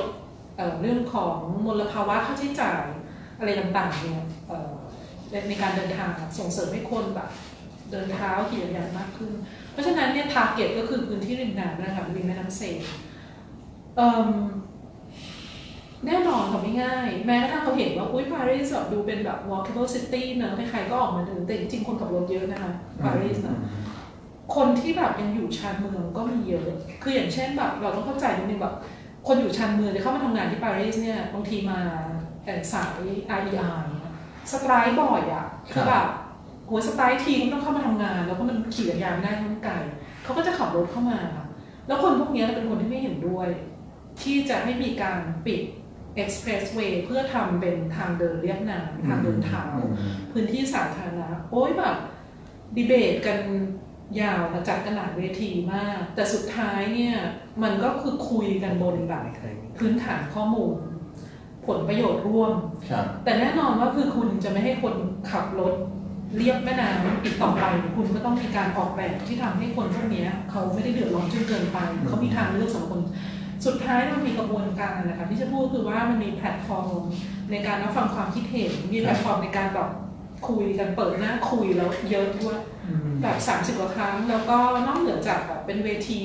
[0.58, 2.84] เอ่อเรื่องของมลภาวะค่าใช้จ่าย
[3.40, 4.74] อะไรต่างๆเนี่ยเอ่อ
[5.32, 7.30] ในในการเดินทางอะส่งเสริมให้คนแบบ
[7.92, 9.32] เดินเท้าขี่จักรยานมากขึ้น
[9.72, 12.78] เพราะฉะนั้นเนี่ย target ก็คือพื้นที่ริมน้ำนะคะริมแม่น้ำเซน
[16.06, 22.72] แน่นอนค่ะไม่ง่าย แม้กระทั่งเขาเห็นว่าอุ้ยปารีสแบบดูเป็นแบบ walkable city เนอะใครๆก็ออกมาเดินแต่จริงๆคนขับรถเยอะนะคะ
[23.04, 23.58] ปารีสนะ
[24.56, 26.68] คนที่แบบยังอยู่ชานเมืองก็มีเยอะ
[27.04, 28.76] คืออย่างเช่นแบบเราต้องเข้าใจนิดนึงแบบ
[29.28, 31.80] คนอยู่ชานเมืองจะเข้ามาทำงานที่ปารีสเนี่ยบางทีมา
[32.46, 32.90] แต่สาย
[33.40, 34.14] RER เนี่ย
[34.52, 36.08] strike บ่อยอะคือแบบ
[36.68, 39.74] โห strike ทีก็ต้องเข้ามาทำงาน แล้วก็มันขี่จักรยานไม่ได้มันไกล
[40.24, 41.20] เขาก็จะขับรถเข้ามา
[41.88, 43.50] แล้วคนพวกเนี้ยเป็นคนที่ไม่เห็นด้วย
[44.22, 45.62] ที่จะให้มีการปิด
[46.22, 51.96] expressway เพื่อทำเป็นทางเดินเรียบน้ำทางเดินเท้าอืมพื้นที่สาธารณะโอ้ยแบบ
[52.76, 53.40] ดีเบตกัน
[54.22, 57.16] ยาวค่ะจัดกันหลายเวทีมาก แต่สุดท้ายเนี่ย
[57.64, 59.26] มันก็คือคุยกันบนแบบ
[59.78, 60.76] พื้นฐานข้อมูล
[61.68, 62.54] ผลประโยชน์ร่วม
[62.90, 64.96] ครับแต่แน่นอนว่าคือคุณจะไม่ให้คน
[65.32, 65.74] ขับรถ
[66.36, 67.64] เรียบแม่น้ำอีกต่อไป
[67.96, 73.02] คุณก็ต้องมีการออกแบบที่ทำให้คนพวกเนี้ยเขาไม่ได้เดือดร้อนจนเกินไป เขามีทางเลือกสำหรับคน
[73.66, 77.02] สุดท้ายมันมีกระบวนการนะคะที่จะพูดคือว่ามันมีแพลตฟอร์ม
[77.52, 79.90] ในการรับฟังความคิดเห็น มีแพลตฟอร์มในการแบบ
[80.48, 82.58] คุยกันเปิดหน้าคุยแล้วเยอะด้วย
[83.22, 86.22] แบบ 30กว่าครั้ง แล้วก็นอกเหนือจากแบบเป็นเวที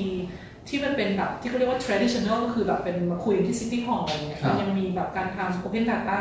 [0.67, 6.19] ที่มันเป็นแบบที่เขาเรียกว่า traditional ก็คือแบบเป็นมาคุยที่ city hall อะไรเงี้ยครับมันยังมีแบบการทำ open data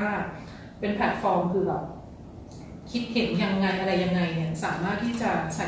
[0.80, 1.82] เป็นแพลตฟอร์มคือแบบ
[2.92, 5.66] คิดเห็นยังไงอะไรยังไงเนี่ยสามารถที่จะใส่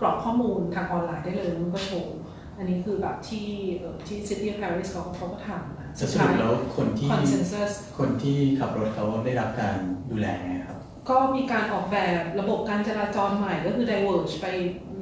[0.00, 2.16] กรอกข้อมูลทางออนไลน์ได้เลยแล้วมันก็โชว์
[2.58, 3.46] อันนี้คือแบบที่
[3.78, 9.76] เอ่อที่ City of Paris เขาเขาก็ทำนะจะสรุปแล้วคนที่ consensus คนที่ขับรถเขาได้รับการ
[10.10, 14.46] ดูแลไงครับ ก็มีการออกแบบระบบการจราจรใหม่ก็คือ diverge ไป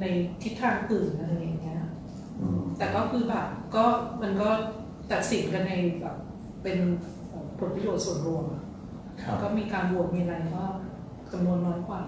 [0.01, 0.05] ใน
[0.43, 1.81] ทิศทางอื่นอะไรอย่างเงี้ย
[2.41, 3.85] อืมแต่ก็คือแบบก็
[4.21, 4.49] มันก็
[5.11, 6.17] ตัดสินกันในแบบ
[6.63, 6.77] เป็น
[7.29, 8.63] เอ่อผลประโยชน์ส่วนรวมอะ
[9.23, 10.65] ครับก็มีการโหวตมีอะไรก็
[11.31, 12.01] จำนวนน้อยกว่า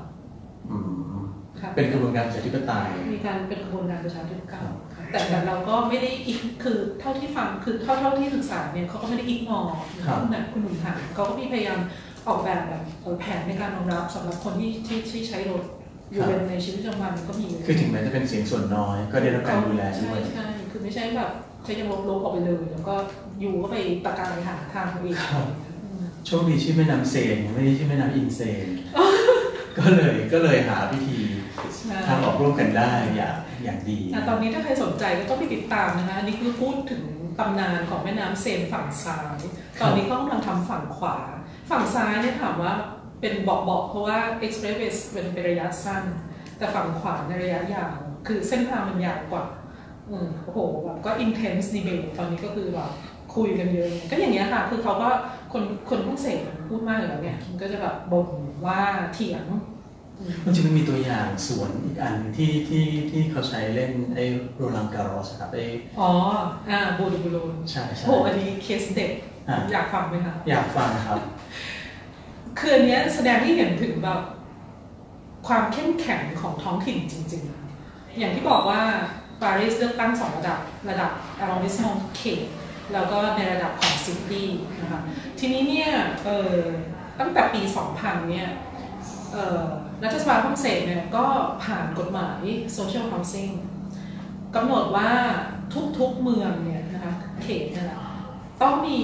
[0.72, 1.22] อืม
[1.60, 4.76] ค่ะเป็นกระบวนการประชาธิปไตยมีการเป็นกระบวนการประชาธิปไตครัยบ
[5.12, 9.60] แต่แต่เราก็ไม่ได้อีกคือเท่าที่ฟังคือเท่าเท่าที่ศึกษาเนี่ยเขาก็ไม่ได้อีกนอ
[10.06, 11.80] ครับคุณนะคุณหนุ่มถามเขาก็มีพยายาม
[12.28, 15.64] ออกแบบแบบเอ่อแผนในการรองรับสำหรับคนที่ที่ที่ใช้รถ
[16.12, 21.32] อยู่เป็นในชีวิตประจำวันก็มีคือถึงแม้จะเป็นเสียงส่วนน้อย ก็ได้รับการดูแลด้ใช่วยใช่คือไม่ใช่แบบ
[21.64, 22.96] ใช้ยังลบลบออกไปเลย แล้วก็
[23.40, 25.69] อยู่ก็ไปตะการหาทางตัวเองครับอืม
[26.26, 28.68] โชคดีชื่อแม่น้ำเซนไม่ได้ชื่อแม่น้ำอินเซน
[29.78, 31.20] ก็เลยก็เลยหาวิธี
[31.78, 37.04] ใช่ทางออกร่วมกันได้อย่างอย่างดีอะตอนนี้ถ้าใครสนใจก็ต้องไปติดตามนะคะอันนี้คือพูดถึง
[37.40, 39.38] ตำนานของแม่น้ำเซนฝั่งซ้าย
[39.82, 41.18] ตอนนี้เขากำลังทำฝั่งขวา
[41.70, 42.74] ฝั่งซ้ายเนี่ยถามว่า
[43.22, 46.04] เป็นเบาๆเพราะว่า expressway เป็นเป็นระยะสั้น
[46.58, 47.96] แต่ฝั่งขวาในระยะยาว
[48.28, 49.46] คือเส้นทางมันยาวกว่า
[50.10, 52.92] อืมโอ้โหแบบก็ intense debate ตอนนี้ก็คือแบบ
[53.36, 55.10] คุยกันเยอะ ก็อย่างเงี้ยค่ะ คือเขาก็
[55.52, 58.28] คนคนผู้เสพมันพูดมากอยู่แล้วเนี่ยมันก็จะแบบบ่น
[58.66, 58.82] ว่า
[59.14, 59.46] เถียง
[60.20, 64.24] อืมมันจะมีตัวอย่างสวนอีกอันที่ที่ที่เขาใช้เล่นไอ้
[64.56, 65.66] โรลังการอสครับไอ้
[66.00, 66.12] อ๋อ
[66.70, 69.12] อ่าบูดูบูโลนใช่ใช่โหอันนี้เคสเด็ด
[69.50, 71.20] อะอยากฟังไหมคะอยากฟังครับ
[72.60, 74.22] คืออันเนี้ยแสดงให้เห็นถึงแบบ
[75.48, 77.44] ความเข้มแข็งของท้องถิ่นจริง
[77.82, 78.82] ๆ อย่างที่บอกว่า
[79.42, 80.60] ปารีสเลือกตั้งสองระดับ
[80.90, 82.46] ระดับ arrondissement เขต
[82.94, 84.50] แล้วก็ในระดับของซิตี้
[84.82, 85.02] นะคะ
[85.40, 85.90] ทีนี้เนี่ย
[86.26, 86.56] เออ
[87.20, 87.62] ตั้งแต่ปี
[87.96, 88.48] 2000 เนี่ย
[89.34, 89.66] เอ่อ
[90.04, 91.26] รัฐสภาฝรั่งเศสเนี่ยก็
[91.64, 92.42] ผ่านกฎหมาย
[92.78, 93.54] social housing
[94.56, 95.12] กำหนดว่า
[96.00, 98.00] ทุกๆเมืองเนี่ยนะคะเขตเนี่ยนะ
[98.62, 99.00] ต้องมี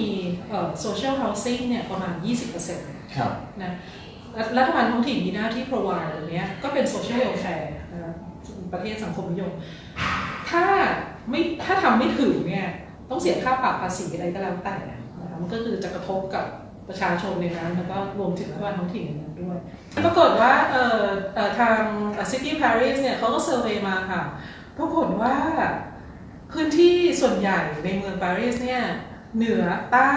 [0.48, 2.14] เอ่อ social housing เนี่ยประมาณ
[2.64, 3.72] 20%ครับนะ
[4.38, 8.12] รัฐรัฐบาลท้องถิ่นมีหน้าที่ provide ตรงเนี้ยก็เป็น social welfare นะคะ
[8.72, 9.52] ประเทศสังคมนิยม
[10.50, 10.64] ถ้า
[11.30, 12.68] ไม่ถ้าทำไม่ถึงเนี่ย
[13.10, 16.44] ต้องเสียค่าปรับภาษีอะไรก็แล้วแต่นะคะมันก็คือจะกระทบกับ
[16.88, 19.58] ประชาชนในนั้นแล้วก็รวมถึงรัฐบาลท้องถิ่นในนั้นด้วย
[20.04, 21.80] ปรากฏว่าเอ่อเอ่อทาง
[22.30, 24.22] City Paris เนี่ยเขาก็ survey มาค่ะ
[24.78, 25.34] ปรากฏว่า
[26.52, 28.82] พื้นที่ส่วนใหญ่ในเมืองปารีสเนี่ย
[29.36, 30.14] เหนือใต้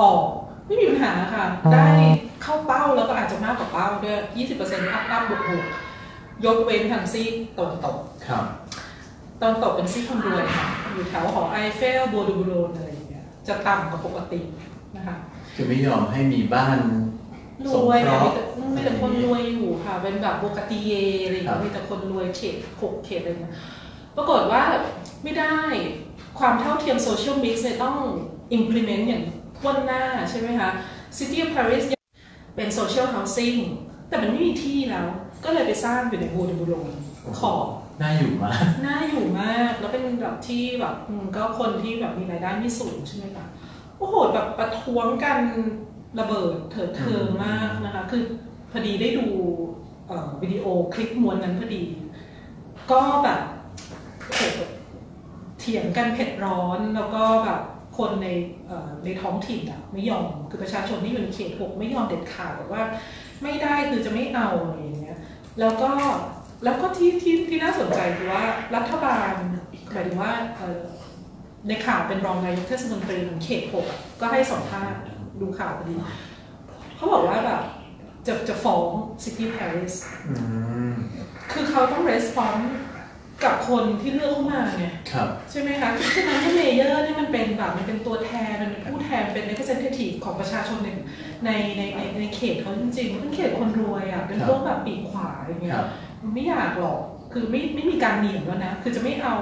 [0.00, 0.24] ออก
[0.66, 1.88] ไม่มีปัญหาค่ะ ได้
[2.42, 4.18] เข้าเป้าแล้วก็อาจจะมากกว่าเป้าด้วย
[4.56, 5.64] 20% up up บวกบวก
[6.44, 8.44] ยกเว้นทางซีกตะวันตกครับ
[9.40, 14.40] ตะวันตกเป็นซีกคนรวยค่ะอยู่แถวหอไอเฟล Bois de Boulogne อะไรอย่างเงี้ยจะต่ำกว่าปกติ
[14.96, 15.16] นะคะ
[15.54, 16.78] คือไม่ยอมให้มีบ้าน
[17.66, 18.42] รสงวยเคค่ะราะมีห์แต่
[18.74, 20.92] มีแต่คนรวยอยู่ค่ะ เป็นแบบโบกาติเย
[21.24, 23.54] อะไรอย่างครัเงี้บยมีแต่คนรวยเขตหกเขตอะไรเงี้ย
[24.16, 24.62] ปรากฏว่า
[25.22, 25.56] ไม่ได้
[26.38, 27.96] ความเท่าเทียมโซเชียลมิกซ์เนี่ยต้อง
[28.56, 29.24] implement อย่าง
[29.58, 30.70] ทั่วหน้าใช่ไหมคะ
[31.16, 32.02] City of Paris เนี่ย
[32.56, 33.58] เป็น social housing
[34.08, 35.06] แต่มันไม่มีที่แล้ว
[35.44, 36.74] ก็เลยไปสร้างอยู่ในบูดบูโร
[37.40, 37.66] ขอบ
[38.00, 40.96] น่าอยู่มากน่าอยู่มาก แล้วเป็นแบบที่แบบ
[41.36, 43.46] ก็คนที่แบบมีรายได้ไม่สูงใช่ไหมคะ
[43.98, 45.38] โอ้โหแบบประท้วงกัน
[46.20, 48.22] ระเบิดเถิดเทิงมากนะคะ คือ
[48.70, 49.26] พอดีได้ดู
[50.42, 51.82] วิดีโอคลิปม้วนนั้นพอดี
[52.92, 53.40] ก็แบบ
[55.58, 57.60] เถียงกันเผ็ดร้อนแล้วก็แบบ
[57.98, 58.28] คนใน
[59.04, 62.84] ในท้องถิ่นอะไม่ยอมคือประชาชนที่อยู่ในเขตหกไม่ยอมเด็ดขาดแบอกว่า
[63.42, 65.18] ไม่ได้คือจะไม่เอาอะไรอย่างเงี้ย
[65.60, 65.90] แล้วก็
[66.64, 68.44] แล้วก็ที่ที่ที่น่าสนใจคือว่า
[68.76, 69.32] รัฐบาล
[69.92, 70.80] หมายถึงว่าเอ่อ
[71.68, 75.00] ในข่าวเป็นรองนายกเทศมนตรีของเขตหกอะก็ให้สัมภาษณ์
[75.40, 75.96] ดูข่าวพอดี
[76.96, 77.62] เขาบอกว่าแบบ
[78.26, 78.86] จะจะฟ้อง
[79.22, 79.94] City Paris
[80.28, 80.34] อื
[80.90, 80.92] ม
[81.52, 82.60] คือเขาต้อง respond
[83.44, 90.90] กับคนที่เลือกเข้ามาไงครับใช่ไหมคะคือฉะนั้นเนี่ยเลเยอร์เนี่ยมันเป็นแบบมันเป็นตัวแทน มันเป็นผู้แทนเป็น representative ของประชาชนใน
[91.44, 97.00] ในในในในเขตเขาจริงๆเป็นเขตคนรวยอะเป็นครับพวกแบบปีกขวาอย่างเงี้คยรับมัน ไม่อยากหรอก
[97.32, 99.36] คือไม่ไม่มีการเหนี่ยมแล้วนะ คือจะไม่เอา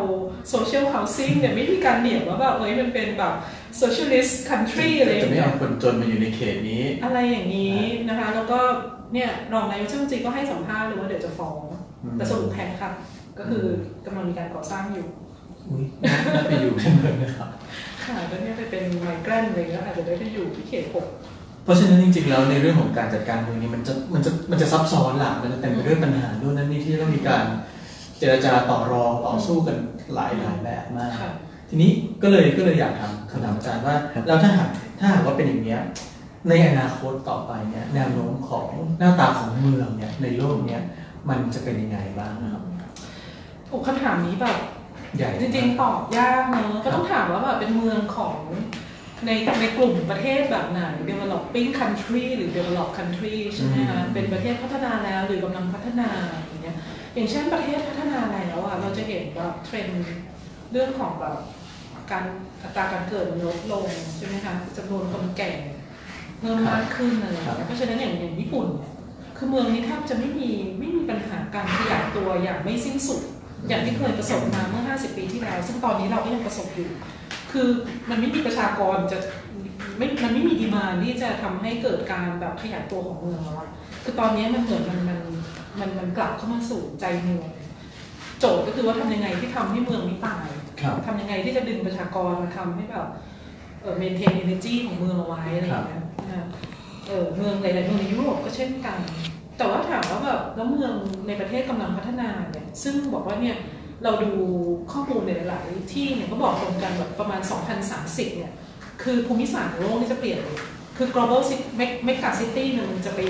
[0.53, 3.35] social housing เนี่ยไม่มีการเหนี่ยมว่าแบบเอ้ยมันเป็นแบบ
[3.81, 8.61] socialist country อะไรอย่าจะงไม่เงี้ยเอาคนจนมาอยู่ในเขตนี้ อะไรอย่างนี้นะคะ แล้วก็
[9.15, 11.63] เนี่ยรองนายกเทศมนตรีก็ให้สัมภาษณ์เลยว่าเดี๋ยวจะฟ้อง
[12.05, 12.91] อืมแต่สรุปแพ้ค่ะ
[13.39, 13.65] ก็คือ
[14.07, 15.07] กำลังมีการก่อสร้างอยู่
[15.69, 17.49] อุ๊ยน่าไปอยู่ที่เมืองนะครับ
[18.05, 21.07] ค่ะแล้วเนี่ยไปเป็นไมเกรนเลยก็อาจจะได้ไปอยู่ที่เขตหก
[21.38, 21.38] เพ
[21.69, 27.45] ราะฉะนั้นจริงๆแล้วในเรื่องของการจัดการเมืองนี้มันจะมันจะมันจะซับซ้อนหลักมันจะเต็มไปด้วยปัญหาด้วยนั้นนี่ที่ต้องมีการ
[28.19, 29.77] เจรจาต่อรองต่อสู้กัน
[30.15, 31.31] หลายหลายแบบมากค่ะ
[31.69, 31.91] ทีนี้
[32.23, 33.95] ก็เลยก็เลยอยากถามคำถามอาจารย์ว่า
[34.27, 35.81] แล้วถ้าหากถ้าหากว่าเป็นอย่างเนี้ย
[36.49, 40.83] ในอนาคตต่อไปเนี่ยแนวโน้มของหน้าตาของเมืองเนี่ยในโลกเนี่ย
[41.29, 42.63] มันจะเป็นยังไงบ้างนะครับ
[43.69, 44.59] โอ้คำถามนี้แบบ
[45.17, 48.37] ใหญ่จริงๆตอบยากเนอะก็ต้องถามว่าแบบเป็นเมืองของ
[49.27, 56.09] ในในกลุ่มประเทศแบบไหน developing country หรือ develop country ใช่ไหมคะเป็นประเทศพัฒนาแล้วหรือกำลังพัฒนา
[56.41, 56.77] อย่างเงี้ย
[57.15, 60.07] อย่างเช่นประเทศพัฒนาแล้วอะเราจะเห็นแบบเทรนด์
[60.73, 61.37] เรื่องของแบบ
[62.11, 62.25] การ
[62.63, 65.51] อัตราการเกิดมันลดลงใช่ไหมคะจำนวนคนแก่
[66.41, 68.91] เพิ่มมากขึ้นอะไรอย่างเงี้ยเพราะฉะนั้นอย่างอย่างญี่ปุ่นเนี่ย
[69.37, 73.21] คือเมืองนี้แทบจะไม่มีไม่มีปัญหาการขยายตัวอย่างไม่สิ้นสุด
[73.69, 76.91] อย่างที่เคยประสบมาเมื่อ 50 ปีที่แล้ว ซึ่งตอนนี้เราก็ยังประสบอยู่
[77.53, 77.69] คือ
[78.11, 79.19] มันไม่มีประชากรจะ
[79.99, 83.69] ไม่มันไม่มีดีมานที่จะทำให้เกิดการแบบขยายตัวของเมืองแล้วอะ
[84.05, 85.21] คือตอนนี้มันเหมือนมันมัน
[85.81, 87.47] มันมันกลับเข้ามาสู่ใจเมือง
[88.41, 90.47] โจทย์ก็คือว่าทำยังไงที่ทำให้เมืองไม่ตาย
[90.81, 93.07] ครับทำยังไงที่จะดึงประชากรมาทำให้แบบ
[93.83, 96.47] เออ maintain energy ของเมืองเอาไว้อะไรอย่างเงี้ยนะ
[97.09, 98.99] เออเมืองหลายๆเมืองในยุโรปก็เช่นกัน
[99.59, 100.93] แต่ว่าถามว่าแบบแล้วเมือง
[101.27, 103.57] ในประเทศกำลังพัฒนาเนี่ยซึ่งบอกว่าเนี่ย
[104.05, 104.33] เราดู
[104.93, 107.41] ข้อมูลในหลายๆที่เนี่ยก็บอกตรงกันแบบประมาณ
[107.89, 108.53] 2030 เนี่ย
[109.03, 110.59] คือภูมิศาสตร์ของโลกนี่จะเปลี่ยนเลย
[110.97, 111.65] คือ global city
[112.07, 113.21] mega city เนี่ยมันจะไป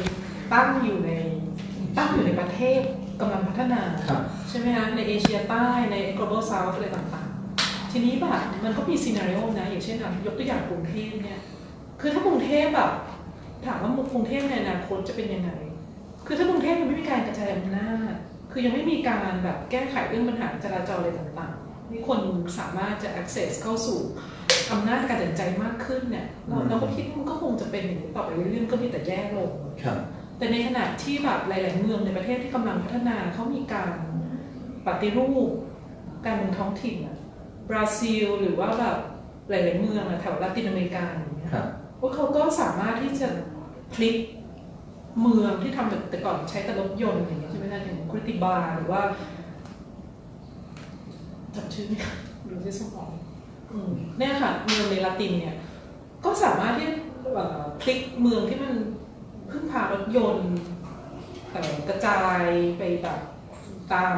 [0.52, 1.11] ตั้งอยู่ใน
[1.96, 2.81] ตั้งอยู่ในประเทศ
[3.20, 11.40] กำลังพัฒนาครับใช่ไหมคะในเอเชียใต้ใน global south อะไรต่างๆ ทีนี้แบบมันก็มีซีนารีโอนะ อย่างเช่นอะยกตัวอย่างกรุงเทพเนี่ย
[12.00, 12.90] คือถ้ากรุงเทพแบบ
[13.66, 15.50] ถามว่ากรุงเทพในอนาคตจะเป็นยังไง
[16.26, 18.14] คือถ้ากรุงเทพมันไม่มีการกระจายอำนาจ
[18.59, 22.21] คือยังไม่มีการแบบแก้ไขเรื่องปัญหาจราจรอะไรต่างๆที่คน
[22.59, 23.99] สามารถจะ access เข้าสู่
[24.73, 29.51] อำนาจการตัดสินใจมากขึ้นเนี่ยเราอืมเราก็คิดว่ามันก็คงจะเป็นอย่างนี้ต่อไปเรื่อยๆก็มีแต่แย่ลง
[29.83, 29.99] ครับ
[30.38, 33.92] แต่ในขณะที่แบบหลาย ๆ เมืองในประเทศที่กำลังพัฒนาเขามีการ
[34.87, 35.49] ปฏิรูป
[36.25, 37.16] การเมืองท้องถิ่นอะ
[37.68, 38.97] บราซิล หรือว่าแบบ
[39.51, 41.66] หลาย ๆ เมืองอะแถวลาตินอเมริกาอย่างเงี้ยครับ
[42.01, 43.29] ว่าเขาก็สามารถที่จะ
[43.94, 44.16] พลิก
[45.21, 49.01] เมืองที่ทำแบบแต่ก่อนใช้แต่รถยนต์อย่างเงี้ยใช่ไหมคะอย่างคริติบาหรือว่า
[51.55, 52.09] จำชื่อไม่ได้
[52.51, 53.11] ดูที่สมอง
[53.73, 55.57] อืมเนี่ยค่ะเมืองในลาตินเนี่ย
[56.25, 56.88] ก็สามารถที่
[57.35, 58.75] เอ่อพลิกเมืองที่มัน
[59.51, 60.51] พึ่งพารถยนต์
[61.51, 62.42] เอ่อกระจาย
[62.79, 63.21] ไปแบบ
[63.92, 64.14] ตาม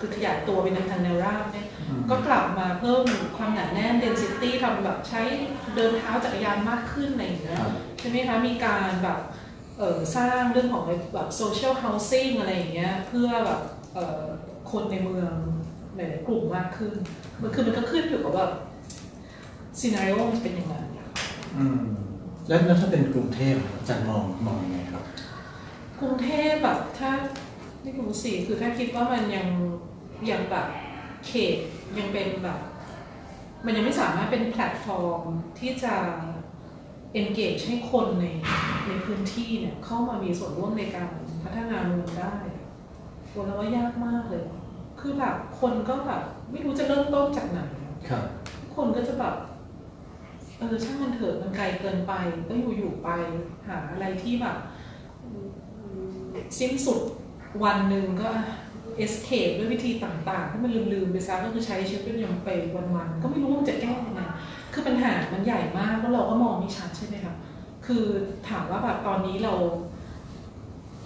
[0.00, 1.68] คือขยายตัวไปในทางแนวราบเนี่ย
[2.10, 3.02] ก็กลับมาเพิ่ม
[3.36, 5.20] ความหนาแน่น density ทำแบบใช้
[5.74, 9.43] เดินเท้าจักรยานมากขึ้นอะไรอย่างเงี้ยครับใช่ไหมคะ มีการแบบเอ่อ
[10.16, 10.84] สร้างเรื่องของ
[11.14, 13.60] แบบ social housing อะไรอย่างเงี้ยเพื่อแบบ
[13.94, 14.22] เอ่อ
[14.70, 15.32] คนในเมือง
[15.96, 16.92] หลายๆกลุ่มมากขึ้น
[17.42, 18.50] มันคือมันก็ขึ้นอยู่กับแบบ
[19.78, 20.74] ซีนารีโอมันเป็นยังไง
[21.56, 21.82] อืม
[22.48, 25.04] แล้วแล้วถ้าเป็นกรุงเทพอาจารย์มองมองยังไงครับ
[26.00, 27.10] กรุงเทพแบบถ้า
[27.82, 29.46] ไม่รู้สิคือถ้าคิดว่ามันยัง
[30.30, 30.66] ยังแบบ
[31.26, 31.56] เขต
[31.98, 32.60] ยังเป็นแบบ
[33.64, 35.22] มันยังไม่สามารถเป็นแพลตฟอร์ม
[35.58, 35.94] ที่จะ
[37.20, 38.26] engage ให้คนใน
[38.86, 41.08] ในพื้นที่เนี่ยเข้ามามีส่วนร่วมในการ
[41.42, 42.34] พัฒนาเมืองได้
[43.32, 44.44] ตัวเราว่ายากมากเลย
[45.00, 47.60] คือแบบคนก็แบบไม่รู้จะเริ่มต้นจากไหน
[48.08, 48.22] ครับ
[48.60, 49.34] ทุกคนก็จะแบบ
[50.58, 52.12] เออช่างมันเถอะมันไกลเกินไป
[52.48, 53.08] ก็อยู่อยู่ๆไป
[53.68, 54.56] หาอะไรที่แบบ
[55.22, 57.00] อืมสิ้นสุด
[57.64, 58.30] วันหนึ่งก็
[59.04, 62.48] escape ด้วยวิธีต่างๆที่มันลืมๆไปซะก็คือใช้ชีวิตเป็นอย่างไป
[62.96, 64.20] วันๆก็ไม่รู้ว่ามันจะแก้ยังไง
[64.74, 67.34] คือปัญหามันใหญ่มากแล้วเราก็มองไม่ชัดใช่ไหมคะ
[67.86, 68.04] คือ
[68.48, 69.54] ถามว่าแบบตอนนี้เรา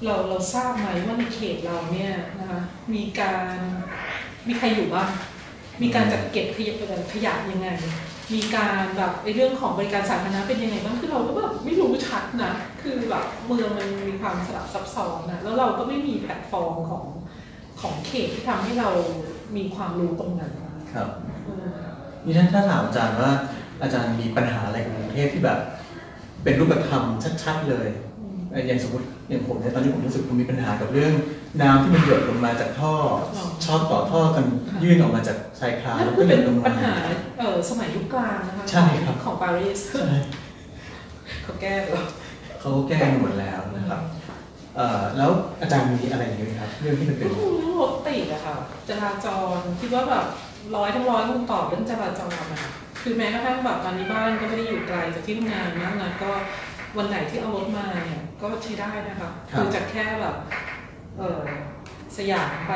[0.04, 2.60] เราเราทราบไหมว่าในเขตเราเนี่ยนะคะ
[2.94, 3.56] มีการ
[4.48, 5.10] มีใครอยู่บ้าง
[5.82, 6.74] มีการจัดเก็บขยะ
[7.12, 7.68] ขยะยังไง
[8.34, 12.52] มีการแบบในเรื่องของบริการสาธารณะเป็นยังไงบ้างคือเราก็แบบไม่รู้ชัดนะ
[12.82, 17.04] คือแบบเมืองมันมีความสลับซับซ้อนนะแล้วเราก็ไม่มีแพลตฟอร์มของ
[17.80, 18.88] ของเขตที่ทำให้เรา
[19.56, 21.08] มีความรู้ตรงนั้นนะครับ
[21.44, 21.78] เออ
[22.24, 23.30] นี่ถ้าถ้าถามอาจารย์ว่า
[23.82, 25.58] อาจารย์มีปัญหาอะไรกับกรุงเทพที่แบบ
[26.44, 27.02] เป็นรูปธรรม
[27.42, 27.88] ชัดๆเลย
[28.20, 31.12] อืมเอ่ออย่างสมมติอย่างผมเนี่ยตอนนี้ผมรู้สึกผมมีปัญหากับเรื่อง
[31.62, 32.94] น้ำที่มันหยดลงมาจากท่อ
[33.36, 34.44] อ๋อชอบต่อท่อกัน
[34.82, 36.92] ยื่นออกมาจากชายคานั่แล้วนก็คือหยเป็นดลงมาปัญหา
[37.38, 40.18] เออสมัยยุคกลางนะคะใช่ครับของปารีสใช่
[41.42, 42.06] เขาแก้ไปแล้ว
[42.60, 44.00] เขาก็แก้กันหมดแล้วนะครับ
[44.76, 48.56] เอ่อแล้วอาจารย์มีอะไรอย่างนี้ไหมครับเรื่องที่มันเป็นก็คงเรื่องรถติดอะค่ะ
[48.88, 50.26] จราจรคิดว่าแบบ
[50.76, 52.60] ร้อยทั้งร้อยคงตอบเรื่องจราจรอะ
[53.02, 56.30] คือแม้กระทั่งแบบตอนนี้บ้านก็ไม่ได้อยู่ไกลจากที่ทำงานมากนะก็
[56.96, 60.36] วันไหนที่เอารถมาเนี่ยก็ใช้ได้นะคะคือจากแค่แบบ
[61.18, 61.40] เออ
[62.16, 62.72] สยามไป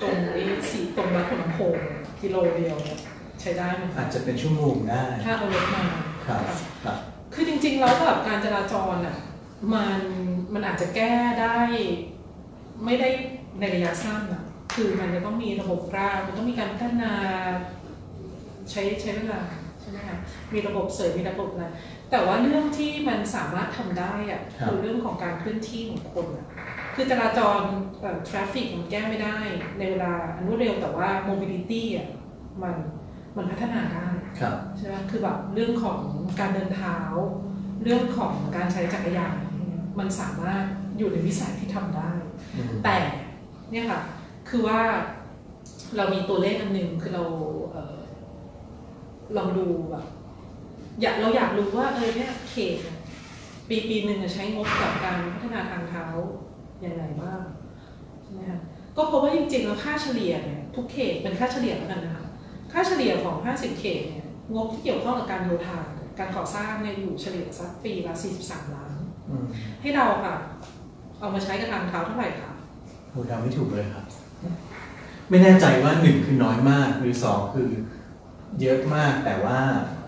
[0.00, 1.76] ตรงไอ้สีตรงวัดหัวลำโพง
[2.20, 3.00] กิโลเดียวเนี่ย
[3.40, 5.84] ใช้ได้ไหมอาจจะเป็นชั่วโมงได้ถ้าเอารถมา
[6.26, 6.98] ครับค่ะครับ
[7.34, 9.16] คือจริงๆแล้วแบบการจราจรอะ
[9.74, 9.98] มัน
[10.52, 11.58] มันอาจจะแก้ได้
[12.84, 13.08] ไม่ได้
[13.60, 14.42] ในระยะสั้นอะ
[14.74, 17.12] คือมันจะต้องมีระบบรางมันต้องมีการพัฒนา
[18.70, 19.40] ใช้ใช้เวลา
[19.80, 20.18] ใช่ไหมคะ
[20.52, 21.66] มีระบบเสริมมีระบบอะไร
[22.10, 26.46] แต่ว่าเรื่องที่มันสามารถทำได้อะคือเรื่องของการเคลื่อนที่ของคนอะ
[26.94, 27.60] คือจราจร
[28.00, 29.36] เอ่อ traffic มันแก้ไม่ได้
[29.78, 32.08] ในเวลาอันรวดเร็วแต่ว่า mobility อะ
[32.62, 32.76] มัน
[33.36, 34.08] มันพัฒนาได้
[34.40, 35.98] ครับใช่ไหมคือแบบเรื่องของ
[36.40, 36.98] การเดินเท้า
[37.82, 40.62] เรื่องของการใช้จักรยานเนี่ยมันสามารถ
[40.98, 42.10] อยู่ในวิสัยที่ทำได้
[42.56, 42.96] อืมแต่
[43.70, 44.00] เนี่ยค่ะ
[44.48, 44.80] คือว่า
[45.96, 47.24] เรามีตัวเลขอันหนึ่งคือเรา
[47.72, 47.97] เอ่อ
[49.36, 50.04] ลองดูแบบ
[51.00, 52.96] อยากเราอยากรู้ว่าเออเนี่ยเขตเนี่ย
[53.68, 56.06] ปีปีหนึ่งอะใช้งบกับการพัฒนาทางเท้า
[56.80, 57.40] อย่างไรบ้าง
[58.22, 58.60] ใช่ไหมคะ
[58.96, 62.24] ก็เพราะว่าจริงๆแล้วค่าเฉลี่ยเนี่ยทุกเขตเป็นค่าเฉลี่ยแล้วกันนะคะ
[62.72, 65.78] ค่าเฉลี่ยของ 50 เขตเนี่ยงบที่เกี่ยวข้องกับการโยธา
[66.18, 68.14] การก่อสร้างเนี่ยอยู่เฉลี่ยสักปีละ
[68.44, 69.44] 43 ล้านอืม
[69.82, 70.36] ให้เราค่ะ
[71.18, 72.52] เอามาใช้กับทางเท้าเท่าไหร่คะ
[73.10, 74.04] โหเดาไม่ถูกเลยครับ
[75.28, 77.70] ไม่แน่ใจว่าหนึ่งคือน้อยมากหรือสองคือ
[78.60, 79.58] เยอะมากแต่ว่า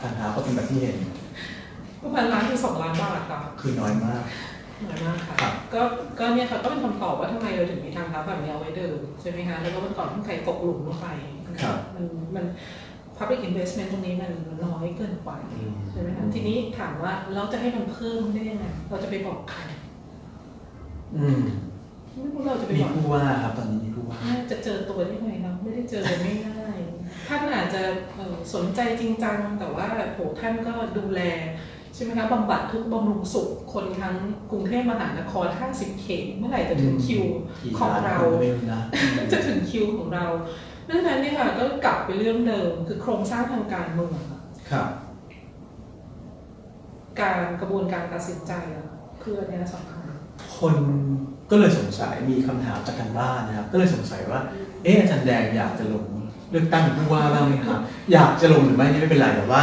[0.01, 0.97] ทางเท้าก็เป็นแบบที่เห็น
[2.03, 4.23] ประมาณล้านถึงสองล้านบาทค่ะคือน้อยมาก
[4.91, 5.83] น้อยมากค่ะครับก็
[6.19, 11.07] ก็เนี่ยค่ะก็เป็นคำตอบว่าทำไมเราถึงมีทางเท้าแบบนี้เอาไว้เดินใช่ไหมคะแล้วก็มันก่อนที่ใครตกหลุมลงไป
[11.63, 12.05] ครับมัน
[12.37, 12.45] มัน
[13.17, 14.33] public investment ตรงนี้มัน
[14.67, 19.61] น้อยเกินไปอืมใช่ไหมคะทีนี้ถามว่าเราจะให้มันเพิ่มได้ยังไงเราจะไปบอกใคร
[21.17, 21.41] อืม
[22.13, 26.79] ไม่รู้เราจะไปมีบอกผู้ว่าครับตอนนี้มีผู้ว่าน่าจะเจอตัวได้ไหมเนาะไม่ได้เจอไม่ง่าย
[27.31, 27.83] ท่านอาจจะ
[28.15, 31.21] เอ่อสนใจจริงจัง แต่ว่าโหท่านก็ดูแล
[31.95, 34.15] ใช่ไหมคะบำบัดทุกข์บำรุงสุขคนทั้ง
[34.51, 37.25] กรุงเทพมหานคร 50 เขตเมื่อไหร่จะถึงคิว
[37.63, 38.83] กี่ของล้านเราคนก็ไม่รู้นะ
[39.33, 40.27] จะถึงคิวของเรา
[40.89, 44.41] ดังนั้นเนี่ยค่ะก็กลับไปเรื่องเดิมคือโครงสร้างทางการเมืองอะ
[44.71, 44.89] ครับ
[47.21, 48.87] การกระบวนการตัดสินใจอะ
[49.23, 50.05] คืออันเนี้ยสำคัญ
[50.59, 50.75] คน
[51.51, 54.41] ก็เลยสงสัยมีคำถามจากทางบ้านนะครับ ก็เลยสงสัยว่า
[54.85, 56.07] เอ๊ะอาจารย์แดงอยากจะลง
[56.51, 57.79] เลือกตั้งผู้ว่าบ้างไหมครับ
[58.13, 59.63] อยากจะลงหรือไม่นี่ไม่เป็นไรแต่ว่า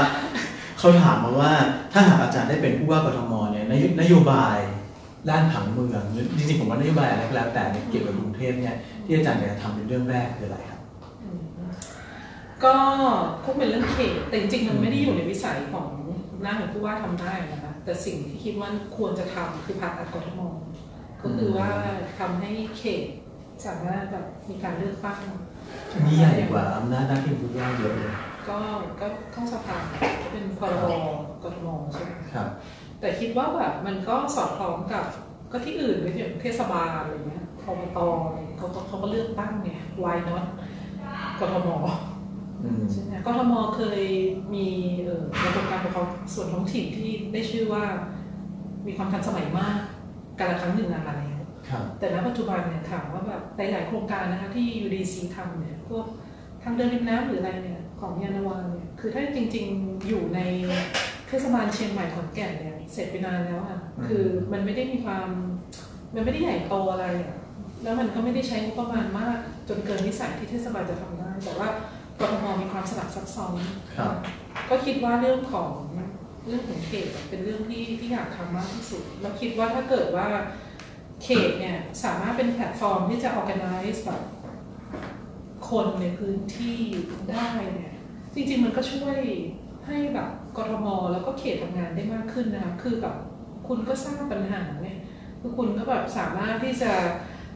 [0.80, 1.52] เขาถามมาว่า
[1.93, 4.58] ถ้าหากอาจารย์ได้เป็นผู้ว่ากทมเนี่ยนโยนโยบาย
[5.30, 6.04] ด้านผังเมือง
[6.38, 10.82] จริงๆผมว่านโยบายอะไรก็แล้วแต่เกี่ยวกับกรุงเทพเนี่ยที่อาจารย์อยากจะทำเป็นเรื่องแรกคืออะไรครับ
[12.63, 12.76] ก็
[13.43, 15.88] คงเป็นเรื่องเขตแต่จริงๆมันไม่ได้อยู่ในวิสัยของ
[16.41, 20.41] หน้าของผู้ว่าทำได้นะคะแต่สิ่งที่คิดว่าควรจะทำคือผ่าตัดกทม
[21.21, 21.69] ก็คือว่า
[22.19, 23.04] ทำให้เขต
[23.65, 25.19] สามารถแบบมีการเลือกตั้ง
[25.93, 28.13] อันนี้ใหญ่กว่าอำนาจหน้าที่ของผู้ว่าเยอะเลย
[28.49, 28.58] ก็
[28.99, 29.75] ก็เข้าสภา
[30.21, 30.93] ก็เป็นพรบ
[31.43, 32.47] กทมใช่ไหมครับ
[32.99, 35.06] แต่คิดว่าแบบมันก็สอดคล้องกับ
[35.51, 37.99] ก็ที่อื่นก็อย่างเทศบาลอะไรเงี้ยอบต
[38.34, 39.71] เนี่ยเขาก็เขาก็เลือกตั้งไง
[40.03, 40.43] why not
[41.39, 41.69] กทม
[42.63, 44.01] อืมใช่ไหมกทมเคย
[44.53, 44.67] มี
[45.03, 47.84] เอ่อระบบการปกครองส่วนท้องถิ่นที่ได้ชื่อว่า
[48.88, 49.77] มีความทันสมัยมาก
[50.39, 51.37] การละครั้งหนึ่งนานมาแล้วครับ
[51.99, 56.06] แต่ณปัจจุบันเนี่ยถามว่าแบบหลายๆโครงการนะคะที่ UDC ทำเนี่ยพวก
[56.63, 60.39] ทางเดินริมน้ำหรืออะไรเนี่ยของยานนาวาเนี่ยคือถ้าจริงๆอยู่ใน
[61.27, 65.27] เทศบาลเชียงใหม่ขอนแก่นเนี่ยเสร็จไปนานแล้วอะคือมันไม่ได้มีความ
[66.15, 67.36] มันไม่ได้ใหญ่โตอะไรอะ
[67.84, 69.38] แล้วมันก็ไม่ได้ใช้งบประมาณมาก
[69.69, 71.67] จนเกินวิสัยที่เทศบาลจะทำได้ แต่ว่า
[72.19, 73.53] กทมมีความสลับซับซ้อน
[73.97, 74.13] ครับ
[74.69, 75.71] ก็คิดว่าเรื่องของ
[76.47, 80.27] เรื่องของเขตเป็นเรื่องที่ที่อยากทำมากที่สุด แล้วคิดว่าถ้าเกิดว่า
[81.23, 84.21] เขตเนี่ยสามารถเป็นแพลตฟอร์มที่จะ organize แบบ
[85.69, 86.80] คนในพื้นที่
[87.32, 87.93] ได้เนี่ย
[88.34, 89.17] จริงๆมันก็ช่วย
[89.88, 93.15] ให้แบบกทมแล้วก็เขตทำงานได้มากขึ้นนะคะคือแบบ
[93.67, 94.99] คุณก็สร้างปัญหาเนี่ย
[95.41, 96.91] คือคุณก็แบบสามารถที่จะ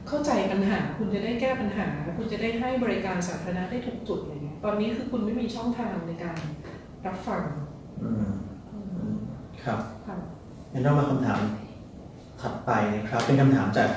[0.08, 6.38] เข้าใจปัญหา คุณจะได้แก้ปัญหา คุณจะได้ให้บริการสาธารณะได้ถูกจุดอะไรเงี้ยตอนนี้คือคุณไม่มีช่องทางในการ
[7.06, 7.42] รับฟัง
[8.02, 8.32] อืม
[8.72, 8.78] อื
[9.12, 9.14] ม
[9.64, 10.16] ครับค่ะ
[10.72, 11.40] งั้นเรามาคำถาม
[12.42, 13.88] ถัดไปนะครับ เป็นคำถามจาก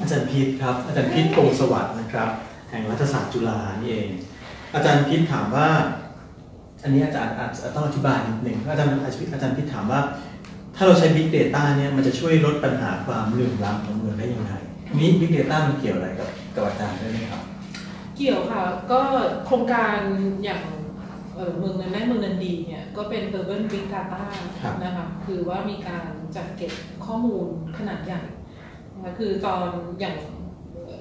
[0.00, 2.28] อาจารย์พิษครับ อาจารย์พิษโพงสวัสดิ์นะครับ
[2.70, 4.08] แห่งรัฐศาสตร์จุฬานี่เอง
[4.74, 5.68] อาจารย์พิษถามว่า
[6.82, 10.00] อันนี้อาจารย์อาจจะต้องอธิบายนิดหนึ่งอาจารย์อาจารย์อาจารย์พิษถามว่า
[10.76, 14.52] ถ้าเราใช้ Big Data เนี่ยมันจะช่วยลดปัญหาความเหลื่อมล้ำของเมืองได้ยังไง
[14.98, 17.42] นี้ Big Data มันเกี่ยวอะไรกับกับอาจารย์ด้วยไหมครับ
[18.16, 19.00] เกี่ยวค่ะ ก็
[19.46, 19.98] โครงการ
[20.44, 20.62] อย่าง
[21.36, 24.20] เอ่อเมืองเงินแม่เมืองนันดีเนี่ยก็เป็น Urban Big Data
[24.62, 26.72] ครับนะคะคือว่ามีการจัดเก็บ
[27.04, 27.46] ข้อมูล
[27.78, 28.20] ขนาดใหญ่
[28.94, 29.66] นะคะคือตอน
[30.00, 30.16] อย่าง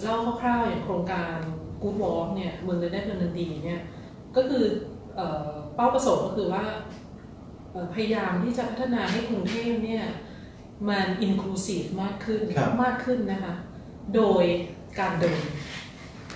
[0.03, 1.35] เล่าคร่าวๆอย่างโครงการ
[1.81, 3.81] Good Walk เนี่ยเมืองเงินแม่เมืองนันดีเนี่ย
[4.35, 4.63] ก็คือ
[5.15, 6.63] เอ่อเป้าประสงค์ก็คือว่า
[7.71, 10.03] เอ่อพยายามที่จะพัฒนาให้กรุงเทพเนี่ย
[10.89, 13.53] มัน inclusive มากขึ้นครับมากขึ้นนะคะ
[14.15, 14.43] โดย
[14.99, 15.41] การเดิน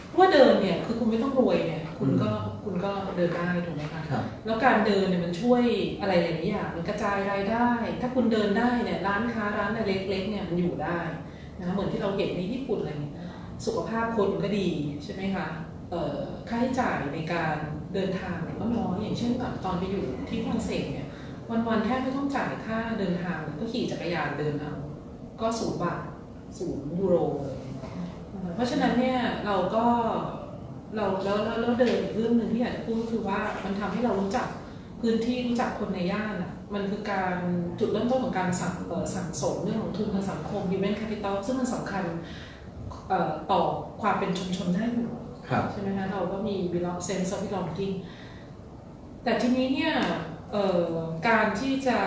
[0.07, 2.31] เพราะว่าเดินเนี่ยคือคุณไม่ต้องรวยเนี่ยคุณก็
[2.65, 5.63] คุณก็เดินได้ถูกไหมคะครับ แล้วการเดินเนี่ยมันช่วย
[6.01, 7.69] อะไรหลายๆอย่างมันกระจายรายได้
[8.01, 10.99] ถ้าคุณเดินได้เนี่ยร้านค้าร้านเล็กๆเนี่ยมันอยู่ได้
[11.59, 13.15] นะเหมือนที่เราเห็นในญี่ปุ่นอะไรเงี้ย
[13.65, 14.69] สุขภาพคนก็ดี
[15.03, 15.47] ใช่ไหมคะ
[15.91, 16.17] เอ่อ
[16.49, 17.55] ค่าใช้จ่ายในการ
[17.93, 21.07] เดินทางเนี่ยก็น้อยอย่างเช่นแบบตอนไปอยู่ที่ฝรั่งเศสเนี่ย
[21.67, 24.73] วันๆแทบไม่ต้องจ่ายค่าเดินทางก็ขี่จักรยานเดินเอา
[25.41, 26.01] ก็ศูนย์บาท
[26.57, 28.05] ศูนย์ยูโรเลยนะคะ
[28.55, 29.85] เพราะฉะนั้นเนี่ยเราก็
[30.95, 34.47] เราแล้วแล้วแล้วเดินอีกเรื่องหนึ่งที่อยากจะพูดก็คือว่ามันทำให้เรารู้จัก
[35.01, 37.35] พื้นที่รู้จักคนในย่านอะมันคือการ
[37.79, 42.03] จุดเริ่มต้นของการสั่งเอ่อสั่งสมเรื่องของทุนทางสังคม human capital ซึ่งมันสำคัญ
[43.09, 43.61] เอ่อต่อ
[44.01, 45.11] ความเป็นชุมชนได้อยู่
[45.49, 47.95] ครับใช่ไหมคะเราก็มี belong sense of belonging
[49.23, 49.93] แต่ทีนี้เนี่ย
[50.51, 50.89] เอ่อ
[51.27, 51.99] การที่จะ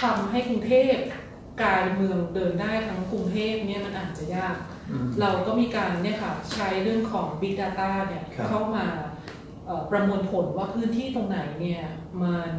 [0.00, 0.94] ทำให้กรุงเทพ
[1.62, 4.77] กลายเมืองเดินได้ทั้งกรุงเทพเนี่ยมันอาจจะยากอืม
[5.20, 8.86] เราก็มีการเนี่ยค่ะใช้เรื่องของ Big Data เนี่ยครับเข้ามา
[9.66, 11.82] เอ่อประมวลผลว่าพื้นที่ตรงไหนเนี่ย
[12.22, 12.52] มัน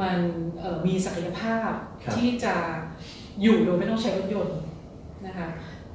[0.00, 0.18] มัน
[0.60, 1.70] เอ่อมีศักยภาพ
[2.04, 2.54] ครับที่จะ
[3.42, 4.58] อยู่โดยไม่ต้องใช้รถยนต์
[5.26, 5.48] นะคะ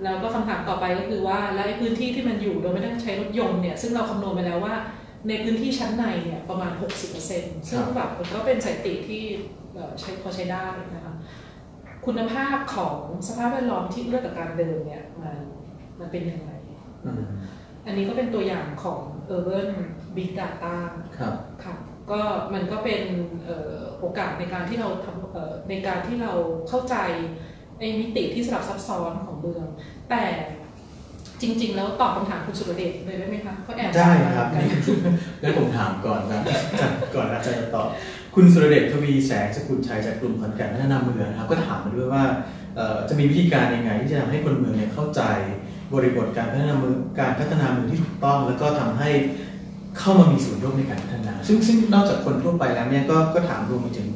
[0.03, 4.75] แล้วก็คำถามต่อไปก็คือว่าแล้วไอ้พื้นที่ที่มันอยู่โดยไม่ต้องใช้รถยนต์เนี่ยซึ่งเราคำนวณไปแล้วว่า
[5.27, 6.71] ในพื้นที่ชั้นในเนี่ยประมาณ
[7.21, 9.23] 60%ซึ่งแบบมันก็เป็นสถิติที่
[9.73, 11.13] เอ่อใช้พอใช้ได้นะคะ
[12.05, 15.37] คุณภาพของสภาพแวดล้อมที่เอื้อต่อการเดินเนี่ยมัน
[15.99, 16.51] มันเป็นยังไง
[17.05, 17.23] อืม
[17.85, 18.99] อันนี้ก็เป็นตัวอย่างของ
[19.35, 19.67] Urban
[20.15, 20.75] Big Data
[21.17, 21.33] ครับ
[21.63, 21.75] ค่ะ
[22.11, 22.19] ก็
[22.53, 23.01] มันก็เป็น
[23.45, 26.33] เอ่อโอกาสในการที่เราทำเอ่อในการที่เรา
[26.69, 26.95] เข้าใจ
[27.79, 29.65] ไอ้มิติที่สลับซับซ้อนของเมือง
[30.09, 30.23] แต่
[31.41, 34.65] จริง ๆ แล้วตอบคำถามคุณสุรเดชเลยได้ไหมคะก็แอบได้ครับกัน
[35.41, 36.41] งั้นผมถามก่อนนะ
[37.15, 37.87] ก่อนอาจารย์จะตอบ
[38.35, 42.23] คุณสุรเดชทวีแสงสกุลชัยจากกลุ่มขอนแก่นพัฒนาเมืองนะครับก็ถามมาด้วยว่า
[42.75, 45.21] เอ่อจะมีวิธีการยังไงที่จะทำให้คนเมืองเนี่ยเข้าใจ
[45.93, 49.09] บริบทการพัฒนาเมืองการพัฒนาเมืองที่ถูกต้อง แล้วก็ทำให้
[49.99, 54.07] เข้ามามีส่วนร่วมในการพัฒนา ซึ่งซึ่งนอกจากคนทั่วไปแล้วเนี่ยก็ก็ถามรวมไปถึง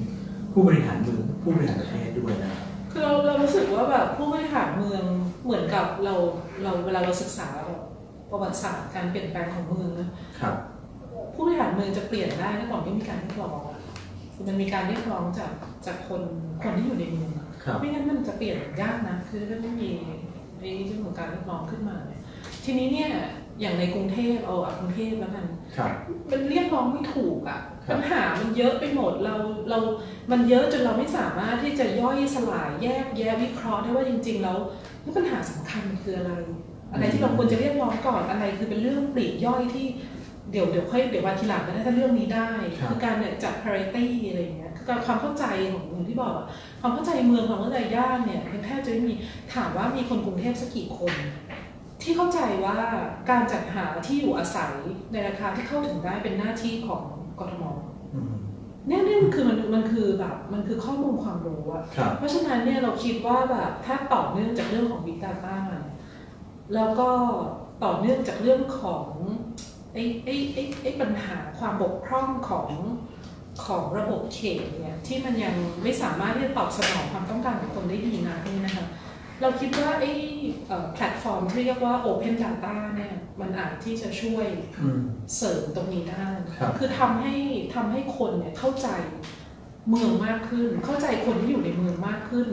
[0.53, 5.03] ผู้บริหารเมืองผู้บริหารประเทศด้วยนะครับคือเราเรารู้สึกว่าแบบผู้บริหารเมือง
[5.43, 6.15] เหมือนกับเรา
[6.63, 7.81] เราเวลาเราศึกษาแบบ
[8.31, 10.09] ประวัติศาสตร์การเปลี่ยนแปลงของเมืองนะ
[10.39, 10.55] ครับ
[11.33, 13.79] ผู้บริหารเมืองจะเปลี่ยนได้ถ้าก่อนไม่มีการเรียกร้องอะ
[14.33, 15.51] คือมันมีการเรียกร้องจาก
[15.85, 16.21] จากคน
[16.61, 19.89] คนที่อยู่ในเมืองอะครับไม่งั้นมันจะเปลี่ยนยากนะคือถ้าไม่มี
[20.63, 22.21] ไอ้เรื่องของการเรียกร้องขึ้นมาเนี่ย
[22.63, 23.11] ทีนี้เนี่ย
[23.61, 25.45] อย่างในกรุงเทพเอาอะกรุงเทพแล้วกัน
[25.77, 25.91] ครับ
[26.31, 29.35] มันเรียกร้องไม่ถูกอะ่ะครับปัญหามันเยอะไปหมดเรา
[29.69, 29.79] เรา
[30.31, 34.57] มันเยอะจนเราไม่สามารถที่จะย่อยสลายแยกแยะวิเคราะห์ได้ว่าจริง ๆ แล้ว
[35.01, 36.31] แล้วปัญหาสำคัญมันคืออะไร
[36.93, 39.85] อะไรที่เราควรจะเรียกร้องก่อนอะไรคือเป็นเรื่องปลีกย่อยที่
[40.51, 46.47] เดี๋ยวเดี๋ยวค่อยเดี๋ยววันทีหลังก็ได้ถ้าเรื่องนี้ได้ครับคือการเนี่ยจัด parity อะไรอย่างเงี้ย คือการความเข้าใจของอย่างที่บอกอะ
[46.81, 49.13] ความเข้าใจเมืองความเข้าใจย่านเนี่ยมันแทบจะไม่มี
[49.53, 51.13] ถามว่ามีคนกรุงเทพสักกี่คน
[52.01, 52.77] ที่เข้าใจว่า
[53.29, 54.73] การจัดหาที่อยู่อาศัย
[55.11, 57.03] ในราคาที่เข้าถึงได้เป็นหน้าที่ของ
[57.39, 57.63] กทม
[58.13, 58.33] อืม
[58.87, 65.57] เนี่ยเนี่ยมันคือมันมันคือแบบมันคือข้อมูลความรู้อะครับเพราะฉะนั้นเนี่ยเราคิดว่าแบบถ้าต่อเนื่องจากเรื่องของ Big Data
[66.75, 67.09] แล้วก็
[67.83, 69.07] ต่อเนื่องจากเรื่องของ
[69.93, 72.69] ไอ้ไอ้ไอ้ไอ้ปัญหาความบกพร่องของ
[73.65, 78.85] ของระบบเขตเนี่ยที่มันยังไม่สามารถที่จะตอบสนองความต้องการของคนได้ดีนักนี่นะคะ
[79.41, 80.11] เราคิดว่าไอ้
[80.67, 84.45] เอ่อแพลตฟอร์มที่เรียกว่า Open Data เนี่ยมันอาจที่จะช่วย
[84.79, 85.01] อืม
[85.37, 86.27] เสริมตรงนี้ได้
[86.57, 87.33] ครับคือทำให้
[87.75, 88.87] ทำให้คนเนี่ยเข้าใจ
[89.89, 92.47] เมืองมากขึ้น เข้าใจคนที่อยู่ในเมืองมากขึ้น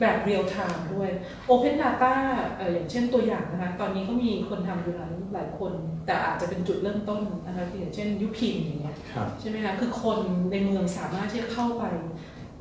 [0.00, 1.10] แบบเรียลไทม์ด้วย
[1.50, 2.12] Open Data
[2.56, 5.72] เอ่ออย่างเช่นตัวอย่างนะคะ ตอนนี้ก็มีคนทำอยู่หลายหลายคน
[6.06, 10.18] แต่อาจจะเป็นจุดเริ่มต้นนะคะอย่างเช่นยุพินอย่างเงี้ยครับใช่ไหมคะคือคน
[10.52, 11.84] ในเมืองสามารถที่จะเข้าไป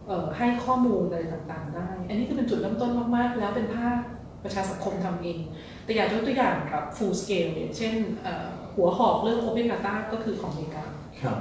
[0.07, 3.97] เอ่อให้ข้อมูลอะไรต่างๆ ได้ อันนี้คือเป็นจุดเริ่มต้นมากๆ แล้วเป็นภาค
[4.43, 5.39] ประชาสังคมทำเอง
[5.83, 10.86] แต่อยากยกตัวอย่างแบบ full scale อย่างเช่นเอ่อหัวหอกเรื่อง Open Data ก็คือของอเมริกา
[11.21, 11.38] ครับ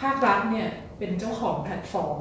[0.00, 0.68] ภาครัฐเนี่ย
[0.98, 2.20] เป็นเจ้าของแพลตฟอร์ม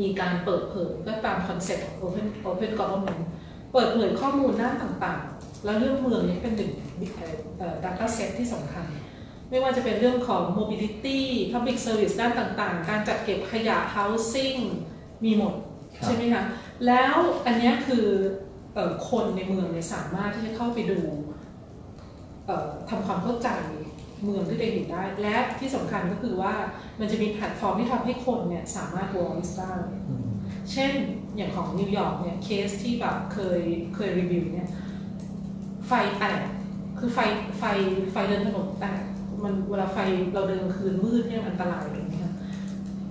[0.00, 3.22] มีการเปิดเผยก็ตามคอนเซ็ปต์ของ Open Open Government
[3.72, 6.72] เปิดเผยข้อมูลด้านต่างๆ แล้วเรื่องเมืองนี้เป็นหนึ่ง
[7.58, 8.86] เอ่อ data set ที่สำคัญ
[9.50, 11.18] ไม่ว่าจะเป็นเรื่องของ mobility
[11.52, 14.60] public service ด้านต่างๆ การจัดเก็บขยะ housing
[15.24, 15.54] มีหมด
[15.96, 16.44] ครับใช่ไหมคะ
[16.86, 17.16] แล้ว
[17.46, 18.06] อันเนี้ยคือ
[18.74, 20.98] เอ่อคนในเมืองเนี่ยสามารถที่จะเข้าไปดู
[22.46, 23.48] เอ่อทำความเข้าใจ
[24.22, 26.54] เมืองที่ตัวเองอยู่ได้ และที่สำคัญก็คือว่า
[27.00, 29.74] มันจะมีแพลตฟอร์มที่ทำให้คนเนี่ยสามารถ voice ได้
[30.08, 30.26] อืม
[30.72, 30.92] เช่น
[31.36, 33.60] อย่างของนิวยอร์กเนี่ยเคสที่แบบเคย
[33.94, 34.68] เคยรีวิวเนี่ย
[35.86, 36.40] ไฟแตก
[36.98, 37.18] คือไฟ
[37.58, 37.64] ไฟ
[38.12, 39.00] ไฟเดินถนนแตก
[39.44, 39.98] มันเวลาไฟ
[40.34, 42.34] เราเดินกลางคืนมืดเนี่ยมันอันตรายถูกไหมคะ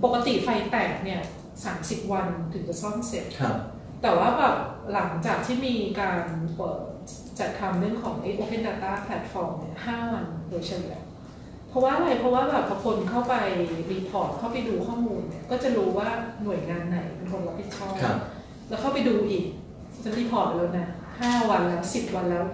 [0.04, 1.20] ปกติไฟแตกเนี่ย
[1.64, 3.56] สามสิบวันถึงจะซ่อมเสร็จครับ
[4.02, 4.56] แต่ว่าแบบ
[4.92, 6.22] หลังจากที่มีการ
[6.56, 6.80] เปิด
[7.38, 10.96] จัดทำเรื่องของไอ้ Open Data Platform เนี่ยห้าวันโดยเฉลี่ย
[11.72, 13.34] เพราะว่าอะไรเพราะว่าแบบพอคนเข้าไป
[13.92, 16.08] report เข้าไปดูข้อมูลเนี่ยก็จะรู้ว่า
[16.42, 18.16] หน่วยงานไหนเป็นคนรับผิดชอบครับ
[18.68, 19.44] แล้วเข้าไปดูอีก
[20.04, 20.88] จะ report ไปแล้วนะ
[21.20, 22.44] ห้าวันแล้วสิบวันแล้ว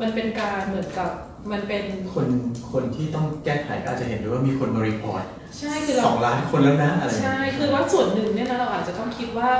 [0.00, 1.10] มันเป็นการเหมือนกับ
[1.52, 1.84] มันเป็น
[2.14, 2.26] คน
[2.72, 5.22] คนที่ต้องแก้ไขก็อาจจะเห็นด้วยว่ามีคนมา report
[5.58, 9.50] ใช่คือเรา สองล้านคนแล้วนะอะไรอย่างใช่เงี้ยคือว่าส่วนหนึ่งเนี่ยนะเราอาจจะต้องคิดว่า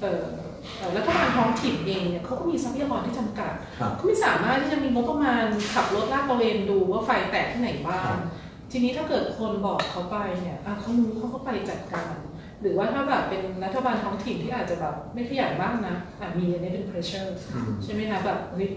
[0.00, 0.22] เออ
[0.78, 5.44] เอ่อรัฐบาลท้องถิ่นเองเนี่ยเขาก็มีทรัพยากรที่จำกัดครับเขาไม่สามารถที่จะมีงบประมาณ
[5.74, 8.20] ขับรถลาดตระเวนดูว่าไฟแตกที่ไหนบ้าครัง บ
[8.70, 12.14] ทีนี้ถ้าเกิดคนบอกเขาไปเนี่ยอะเขารู้เขาก็ไปจัดการ
[12.60, 18.68] หรือว่าถ้าแบบเป็นรัฐบาลท้องถิ่นที่อาจจะแบบไม่ขยันบ้างนะอะมีอันนี้เป็น pressure อืมใช่ไหมคะแบบเฮ้ย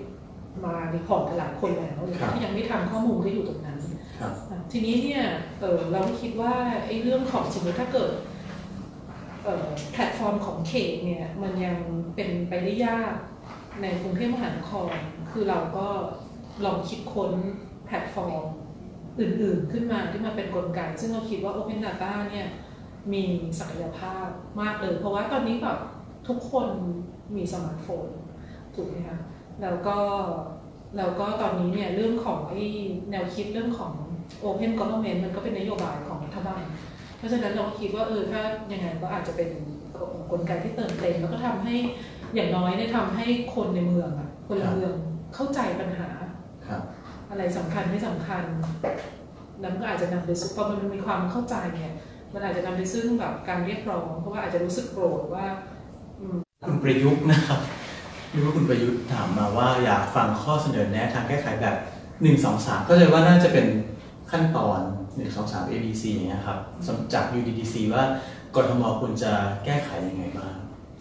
[0.63, 3.79] มารีพอร์ตกันหลายคนแล้วหรือครับที่ยังไม่ทำข้อมูลก็อยู่ตรงนั้น
[4.19, 5.23] ครับอะทีนี้เนี่ย
[5.59, 6.53] เออเราคิดว่า
[6.85, 8.11] ไอ้เรื่องของสมมติถ้าเกิด
[9.43, 11.77] เอ่อแพลตฟอร์มของเขตเนี่ยมันยัง
[12.15, 13.13] เป็นไปได้ยาก
[13.81, 14.93] ในกรุงเทพมหานคร
[15.31, 15.87] คือเราก็
[16.65, 17.31] ลองคิดค้น
[17.85, 18.45] แพลตฟอร์ม
[19.19, 22.47] อื่นๆขึ้นมาที่มาเป็นกลไก ซึ่งเราคิดว่า Open Data เนี่ย
[23.13, 23.23] มี
[23.59, 24.27] ศักยภาพ
[24.61, 25.77] มากเลย เพราะว่าตอนนี้แบบ
[26.27, 26.67] ทุกคน
[27.35, 28.07] มีสมาร์ทโฟน
[28.75, 29.19] ถูกไหมคะ
[29.61, 29.97] แล้วก็
[30.97, 32.63] แล้วก็ตอนนี้เนี่ยเรื่องของไอ้
[33.11, 33.93] แนวคิดเรื่องของ
[34.43, 36.63] Open Government มันก็เป็นนโยบายของรัฐบาล
[37.17, 38.41] เพราะฉะนั้นเราคิดว่าเออถ้า
[38.71, 39.49] ยังไงก็อาจจะเป็น
[40.31, 41.75] กลไกที่เติมเต็มแล้วก็ทำให้
[42.35, 44.93] อย่างน้อยเนี่ยทำให้คนในเมืองอะคนในเมือง
[45.35, 46.09] เข้าใจปัญหา
[46.67, 46.81] ครับ
[47.29, 48.43] อะไรสำคัญไม่สำคัญ
[49.59, 51.93] แล้วมันก็อาจจะนำไปสู่พอมันมีความเข้าใจเนี่ย
[52.33, 55.45] มันอาจจะนำไปซึ่งแบบการเรียกร้อง เพราะว่าอาจจะรู้สึกโกรธว่า
[56.65, 57.59] คุณประยุทธ์นะครับ
[58.33, 61.75] รู้ว่าคุณประยุทธ์ถามมาว่าอยากฟังข้อเสนอแนะทางแก้ไขแบบ
[62.19, 63.67] 1 2 3 ก็เลยว่าน่าจะเป็น
[64.31, 68.03] ขั้นตอน 1 2 3 ABC อย่างเงี้ยครับสำจาก UDDC ว่า
[68.55, 69.31] กทมควรจะ
[69.65, 70.53] แก้ไขยังไงบ้าง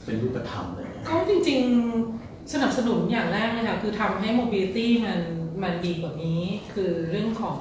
[0.04, 5.20] เป็นรูปธรรมอะไรเงี้ยก็จริงๆสนับสนุนอย่างแรกเลยค่ะคือทำให้ mobility มัน
[5.62, 6.42] มันดีกว่านี้
[6.72, 7.58] คือเรื่องของ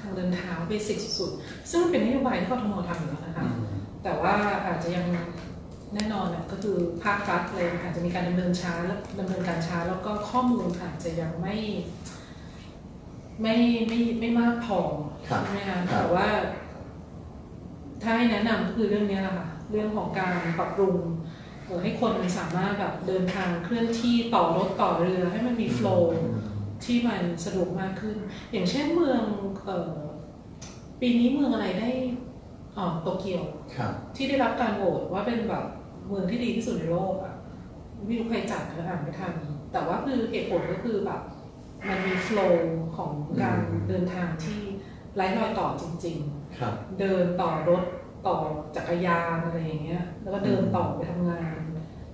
[0.00, 4.34] ทางเดินเท้าเบสิกสุดๆซึ่งมันเป็นนโยบายที่กทมทำอยู่แล้วนะคะอืมแต่ว่า
[4.66, 5.06] อาจจะยัง
[5.94, 11.56] แน่นอนน่ะก็คือภาครัฐเลยอาจจะมีการดำเนินช้าและดำเนินการช้าแล้วก็ข้อมูลอาจจะยังไม่
[13.42, 13.56] ไม่
[13.88, 14.80] ไม่ไม่มากพอ
[15.28, 16.26] ครับใช่ไหมคะครับแต่ว่า
[18.02, 20.96] ถ้าให้แนะนำก็คือเรื่องนี้แหละค่ะเรื่องของการปรับปรุง
[21.64, 26.12] เอ่อให้คนมันสามารถแบบเดินทางเคลื่อนที่ต่อรถต่อเรือให้มันมีโฟล์
[26.84, 28.16] ที่มันสะดวกมากขึ้น
[28.52, 29.22] อย่างเช่นเมือง
[29.64, 29.92] เอ่อ
[31.00, 31.90] ปีนี้เมืองอะไรได้
[32.76, 33.44] อ๋อโตเกียว
[33.76, 35.64] ครับที่ได้รับการโหวตว่าเป็นแบบ
[36.08, 37.34] เมืองที่ดีที่สุดในโลกอะ
[38.06, 39.32] ไม่รู้ใครจัดนะอ่านไม่ทัน
[39.72, 41.20] แต่ว่าคือเหตุผลก็คือแบบ
[41.88, 43.10] มันมีโฟล์ของ
[43.42, 44.60] การอืมเดินทางที่
[45.16, 46.18] ไร้รอยต่อจริง
[46.58, 47.82] ครับๆเดินต่อรถ
[48.26, 48.36] ต่อ
[48.76, 51.58] จักรยานอะไรอย่างเงี้ย แล้วก็เดินต่อไปทำงาน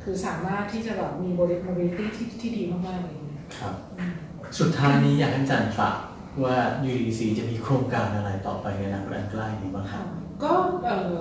[0.02, 4.13] คือสามารถที่จะแบบมีบริ mobility ที่ที่ดีมากๆเลยางเงี้ยครับอืม
[4.58, 5.96] สุดท้ายนี้อยากให้อาจารย์ฝาก
[6.44, 6.56] ว่า
[6.92, 10.04] UDC จะมีโครงการอะไรต่อไปในอนาคตอันใกล้นี้บ้างครับ
[10.44, 10.52] ก็
[10.84, 11.18] เอ่อ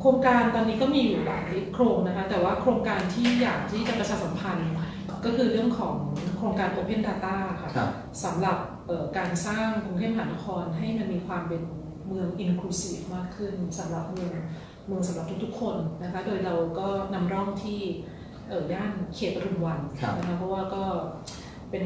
[0.00, 4.70] โครงการตอนนี้ก็มีอยู่หลายโครงนะคะแต่ว่าโครงการที่อยากที่จะประชาสัมพันธ์
[5.24, 5.94] ก็คือเรื่องของ
[6.36, 7.90] โครงการ Open Data ค่ะครับ
[8.24, 11.62] สำหรับเอ่อการสร้างกรุงเทพมหานครให้มันมีความเป็น
[12.08, 14.32] เมือง inclusive มากขึ้นสำหรับเมือง
[14.86, 17.80] เมืองสำหรับทุกๆคนนะคะโดยเราก็นำร่องที่
[18.48, 20.84] เอ่อย่านเขตปทุมวันครับนะคะเพราะว่าก็
[21.70, 21.84] เป็น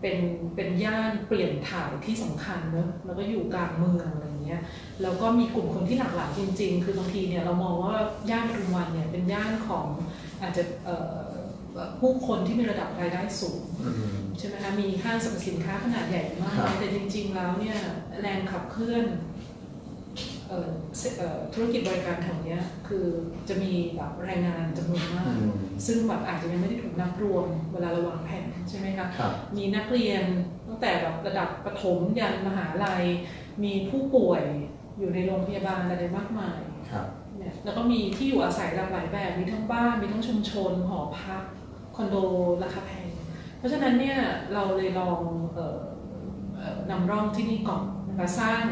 [0.00, 0.18] เป็น
[0.54, 4.60] เป็นย่านเปลี่ยนถ่ายที่สำคัญเนอะแล้วก็อยู่กลางเมืองอะไรอย่างเงี้ย
[5.02, 7.94] แล้วก็มีกลุ่มคนที่หลากหลายจริง ๆ คือบางทีเนี่ยเรามองว่า
[8.30, 9.86] ย่านปทุมวันเนี่ยเป็นย่านของ
[10.42, 11.18] อาจจะเอ่อ
[12.00, 17.76] ผู้คนที่มีระดับรายได้สูงอืมใช่ไหมคะมีห้างสรรพสินค้าขนาดใหญ่มากครับแต่จริง ๆ แล้วเนี่ย
[18.20, 19.04] แรงขับเคลื่อน
[20.48, 20.68] เอ่อ
[20.98, 23.06] เซเอ่อธุรกิจบริการแถวเนี้ยคือ
[23.48, 25.52] จะมีแบบแรงงานจำนวนมาอืกม
[25.86, 30.22] ซึ่งแบบอาจจะยังไม่ได้ถูกนับรวมเวลาเราวางแผนใช่ไหมคะครับมีนักเรียน
[30.68, 33.04] ตั้งแต่แบบระดับประถมยันมหาลัย
[33.64, 34.42] มีผู้ป่วย
[34.98, 36.60] อยู่ในโรงพยาบาลอะไรมากมาย
[36.90, 37.06] ครับ
[37.38, 41.42] เนี่ยแล้วก็มีที่อยู่อาศัยหลากหลายแบบ มีทั้งบ้าน มีทั้งชุมชน หอพัก
[41.96, 42.16] คอนโด
[42.62, 43.08] ราคาแพง
[43.58, 44.18] เพราะฉะนั้นเนี่ย
[44.54, 45.20] เราเลยลอง
[45.54, 45.80] เออ
[46.54, 48.62] เอ่อนำร่องที่นี่ก่อนนะคะสร้าง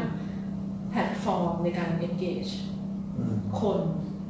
[0.89, 2.51] แพลตฟอร์มในการ engage
[3.17, 3.79] อืมคน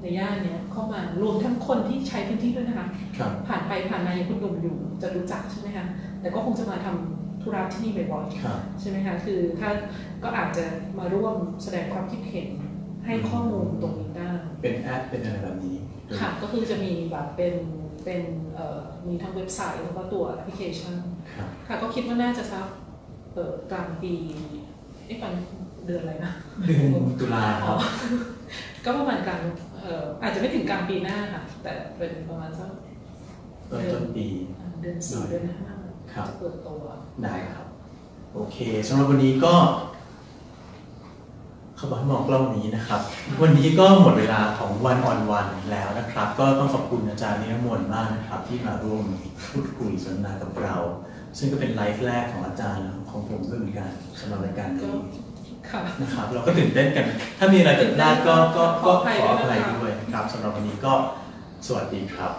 [0.03, 2.87] ในย่านเนี้ยเข้ามารวมทั้งคนที่ใช้พื้นที่ด้วยนะคะ
[3.17, 5.85] ครับผ่านไปผ่านมาอย่างคุณหนุ่มอยู่จะรู้จักใช่ไหมคะ
[6.21, 9.69] แต่ก็คงจะมาทำธุระที่นี่บ่อยครับๆใช่ไหมคะคือถ้า
[10.23, 10.65] ก็อาจจะ
[10.99, 12.47] มาร่วมแสดงความคิดเห็น
[13.05, 14.29] ให้ข้อมูลตรงนี้ได้
[14.61, 15.77] เป็นแอปเป็นอะไรแบบนี้
[16.19, 17.55] ค่ะก็คือจะมีแบบเป็น
[18.05, 18.21] เป็น
[18.55, 20.95] เอ่อมีทั้งเว็บไซต์แล้วก็ตัวแอปพลิเคชัน
[21.37, 22.67] ครับค่ะก็คิดว่าน่าจะสัก
[23.33, 24.13] เอ่อกลางปี
[25.05, 25.33] เอ๊ะกลาง
[25.85, 26.33] เดือนอะไรนะ
[26.67, 27.79] เดือนตุลาคอ๋รัอบ
[28.85, 32.71] ก็ประมาณกลางเอ่ออาจจะไม่ถึงกลางปีหน้าค่ะ แต่เป็นประมาณสัก
[33.69, 34.27] ต้นต้นปี
[34.81, 35.75] เดือนสี่เดือนห้า
[36.13, 36.81] ครับจะเปิดตัว
[37.23, 37.65] ได้ครับ
[38.33, 38.57] โอเค
[38.87, 39.55] สำหรับวันนี้ก็
[41.75, 43.01] เขาบอกให้มองกล้องนี้นะครับ
[43.41, 49.03] วันนี้ก็หมดเวลาของ One-on-One แล้วนะครับ ก็ต้องขอบคุณอาจารย์นิรมนต์มากนะครับ ที่มาร่วม
[49.49, 50.75] พูดคุยสนทนากับเรา
[51.37, 55.32] ซึ่งก็เป็นไลฟ์แรกของอาจารย์และของผมด้วยเหมือนกันสำหรับรายการก็นี้ค่ะ
[56.01, 57.05] นะครับเราก็ตื่นเต้นกัน
[57.39, 60.93] ถ้ามีอะไรผิดพลาดก็ก็ก็ขออภัยด้วยนะคะด้วยนะครับสำหรับวันนี้ก็
[61.67, 62.31] สวัสดีครับ